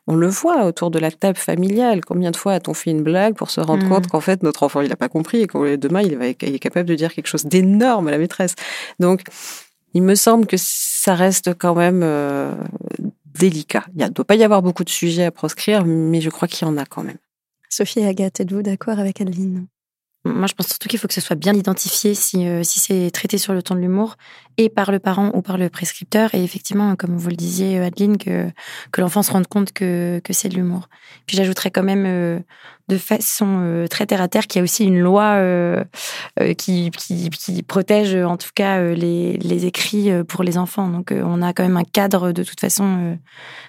[0.07, 2.05] On le voit autour de la table familiale.
[2.05, 3.89] Combien de fois a-t-on fait une blague pour se rendre mm.
[3.89, 6.59] compte qu'en fait notre enfant il n'a pas compris et que demain il, va, est
[6.59, 8.55] capable de dire quelque chose d'énorme à la maîtresse.
[9.01, 9.23] Donc
[9.95, 12.55] il me semble que ça reste quand même euh,
[13.39, 13.85] délicat.
[13.97, 16.67] Il ne doit pas y avoir beaucoup de sujets à proscrire, mais je crois qu'il
[16.67, 17.19] y en a quand même.
[17.69, 19.67] Sophie et Agathe, êtes-vous d'accord avec Adeline?
[20.27, 23.11] Moi, je pense surtout qu'il faut que ce soit bien identifié si, euh, si c'est
[23.11, 24.17] traité sur le ton de l'humour
[24.57, 26.35] et par le parent ou par le prescripteur.
[26.35, 28.49] Et effectivement, comme vous le disiez, Adeline, que,
[28.93, 30.89] que l'enfant se rende compte que, que c'est de l'humour.
[31.27, 32.41] Puis j'ajouterais quand même euh,
[32.89, 35.37] de façon euh, très terre à terre qu'il y a aussi une loi
[36.59, 40.89] qui, qui, qui, protège en tout cas les, les écrits pour les enfants.
[40.89, 43.19] Donc on a quand même un cadre de toute façon.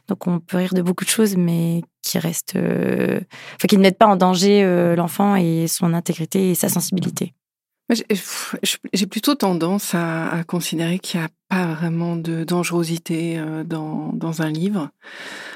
[0.08, 3.98] donc on peut rire de beaucoup de choses, mais qui reste, enfin qui ne mettent
[3.98, 7.34] pas en danger l'enfant et son intégrité et sa sensibilité.
[7.90, 14.42] J'ai plutôt tendance à, considérer qu'il n'y a pas vraiment de dangerosité euh, dans, dans
[14.42, 14.90] un livre.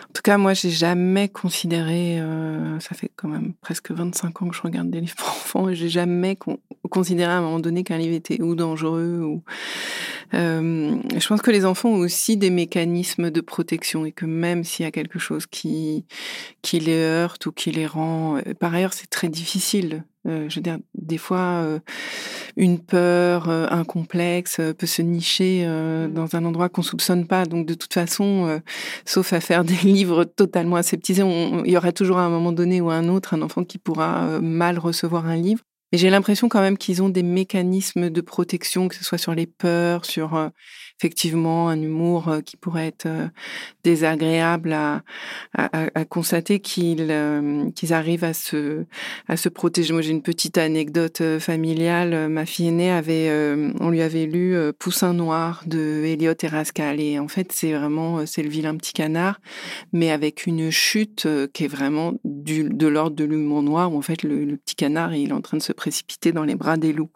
[0.09, 4.49] En tout cas, moi, j'ai jamais considéré, euh, ça fait quand même presque 25 ans
[4.49, 6.37] que je regarde des livres pour enfants, et j'ai jamais
[6.89, 9.43] considéré à un moment donné qu'un livre était ou dangereux ou.
[10.33, 14.63] Euh, je pense que les enfants ont aussi des mécanismes de protection et que même
[14.63, 16.05] s'il y a quelque chose qui
[16.61, 20.57] qui les heurte ou qui les rend, euh, par ailleurs, c'est très difficile euh, je
[20.57, 21.79] veux dire, des fois, euh,
[22.55, 26.13] une peur, un complexe peut se nicher mmh.
[26.13, 27.45] dans un endroit qu'on soupçonne pas.
[27.45, 28.61] Donc, de toute façon,
[29.05, 31.23] sauf à faire des livres totalement aseptisés,
[31.65, 33.79] il y aura toujours à un moment donné ou à un autre un enfant qui
[33.79, 35.63] pourra mal recevoir un livre.
[35.91, 39.35] Mais j'ai l'impression quand même qu'ils ont des mécanismes de protection, que ce soit sur
[39.35, 40.51] les peurs, sur
[41.01, 43.27] effectivement un humour euh, qui pourrait être euh,
[43.83, 45.01] désagréable à,
[46.09, 49.93] constater qu'ils euh, arrivent à se protéger.
[49.93, 52.29] Moi, j'ai une petite anecdote familiale.
[52.29, 53.31] Ma fille aînée avait,
[53.79, 58.43] on lui avait lu Poussin noir de Elliot Erascal et en fait, c'est vraiment c'est
[58.43, 59.39] le vilain petit canard,
[59.93, 64.23] mais avec une chute qui est vraiment de l'ordre de l'humour noir où en fait
[64.23, 66.93] le, le, petit canard il est en train de se précipiter dans les bras des
[66.93, 67.09] loups.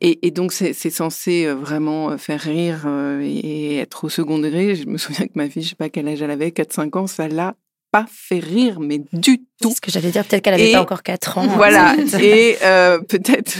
[0.00, 4.76] Et, donc, c'est censé euh, vraiment euh, faire rire euh, et être au second degré.
[4.76, 7.06] Je me souviens que ma fille, je sais pas quel âge elle avait, 4-5 ans,
[7.06, 7.56] ça l'a
[7.90, 9.72] pas fait rire, mais du tout.
[9.74, 11.46] Ce que j'allais dire, peut-être qu'elle avait pas encore 4 ans.
[11.46, 11.96] Voilà.
[12.20, 13.52] et euh, peut-être.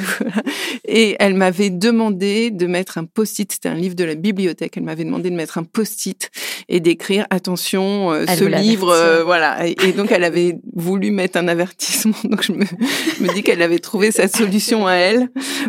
[0.86, 3.50] et elle m'avait demandé de mettre un post-it.
[3.50, 4.76] C'était un livre de la bibliothèque.
[4.76, 6.30] Elle m'avait demandé de mettre un post-it
[6.68, 9.66] et d'écrire attention, euh, ce livre, euh, voilà.
[9.66, 12.16] Et, donc elle avait voulu mettre un avertissement.
[12.24, 12.64] Donc je me,
[13.20, 15.28] me dis qu'elle avait trouvé sa solution à elle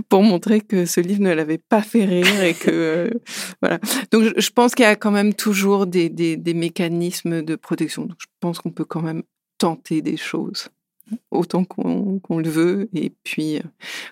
[0.09, 3.09] pour montrer que ce livre ne l'avait pas fait rire et que euh,
[3.61, 3.79] voilà.
[4.11, 8.03] Donc je, pense qu'il y a quand même toujours des, des, des mécanismes de protection.
[8.03, 9.23] Donc je pense qu'on peut quand même
[9.57, 10.69] tenter des choses
[11.31, 12.89] autant qu'on le veut.
[12.93, 13.61] Et puis, euh,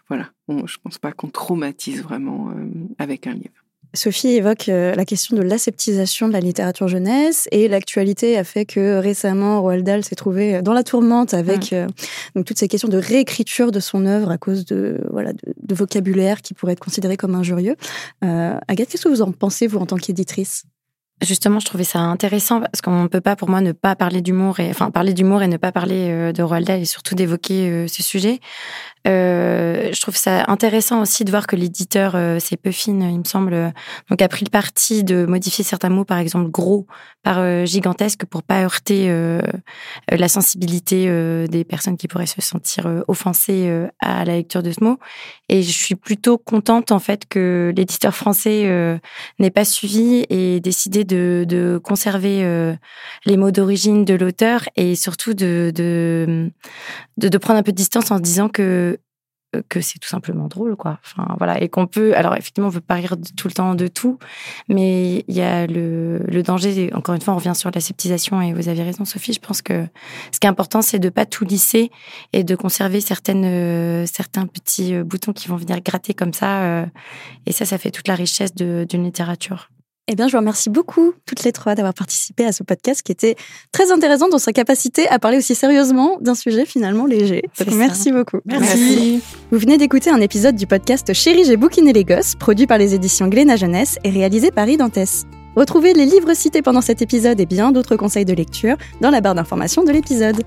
[0.07, 2.65] voilà, je pense pas qu'on traumatise vraiment euh,
[2.97, 3.49] avec un livre.
[3.93, 8.65] Sophie évoque euh, la question de l'aseptisation de la littérature jeunesse et l'actualité a fait
[8.65, 11.73] que récemment Roald Dahl s'est trouvé dans la tourmente avec
[12.35, 16.41] donc toutes ces questions de réécriture de son œuvre à cause de voilà de, vocabulaire
[16.41, 17.77] qui pourrait être considéré comme injurieux.
[18.21, 20.65] Agathe, qu'est-ce que vous en pensez vous en tant qu'éditrice?
[21.21, 24.21] Justement, je trouvais ça intéressant parce qu'on ne peut pas, pour moi, ne pas parler
[24.21, 27.15] d'humour et enfin parler d'humour et ne pas parler euh, de Roald Dahl et surtout
[27.15, 28.41] d'évoquer euh, ce sujet.
[29.07, 33.23] Euh, je trouve ça intéressant aussi de voir que l'éditeur, euh, c'est Puffin, il me
[33.23, 33.69] semble, euh,
[34.09, 36.87] donc a pris le parti de modifier certains mots, par exemple gros
[37.23, 39.11] par euh, gigantesque, pour pas heurter
[40.09, 41.07] la sensibilité
[41.47, 44.99] des personnes qui pourraient se sentir offensées à la lecture de ce mot.
[45.49, 48.99] Et je suis plutôt contente en fait que l'éditeur français
[49.39, 52.75] n'ait pas suivi et décidé de, de conserver
[53.25, 56.51] les mots d'origine de l'auteur et surtout de, de,
[57.17, 58.94] de, de prendre un peu de distance en se disant que
[59.69, 60.99] que c'est tout simplement drôle, quoi.
[61.05, 61.61] Enfin, voilà.
[61.61, 64.19] Et qu'on peut, alors effectivement, on veut pas rire tout le temps de tout,
[64.69, 68.53] mais il y a le, le danger, encore une fois, on revient sur l'aseptisation et
[68.53, 69.87] vous avez raison, Sophie, je pense que
[70.31, 71.91] ce qui est important, c'est de pas tout lisser
[72.33, 76.85] et de conserver certaines, euh, certains petits euh, boutons qui vont venir gratter comme ça.
[77.45, 79.69] et ça, ça fait toute la richesse d'une littérature.
[80.07, 83.11] Eh bien, je vous remercie beaucoup, toutes les trois, d'avoir participé à ce podcast qui
[83.11, 83.35] était
[83.71, 87.41] très intéressant dans sa capacité à parler aussi sérieusement d'un sujet finalement léger.
[87.59, 88.37] Donc, merci beaucoup.
[88.45, 89.23] Merci.
[89.51, 92.93] Vous venez d'écouter un épisode du podcast Chérie, j'ai bouquiné les gosses, produit par les
[92.93, 95.25] éditions Glénat Jeunesse et réalisé par Identesse.
[95.55, 99.21] Retrouvez les livres cités pendant cet épisode et bien d'autres conseils de lecture dans la
[99.21, 100.43] barre d'information de l'épisode.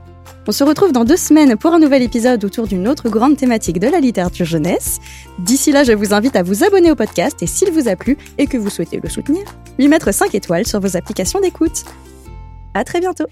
[0.49, 3.78] On se retrouve dans deux semaines pour un nouvel épisode autour d'une autre grande thématique
[3.78, 4.99] de la littérature jeunesse.
[5.38, 8.16] D'ici là, je vous invite à vous abonner au podcast et s'il vous a plu
[8.38, 9.42] et que vous souhaitez le soutenir,
[9.78, 11.84] lui mettre 5 étoiles sur vos applications d'écoute.
[12.72, 13.26] À très bientôt!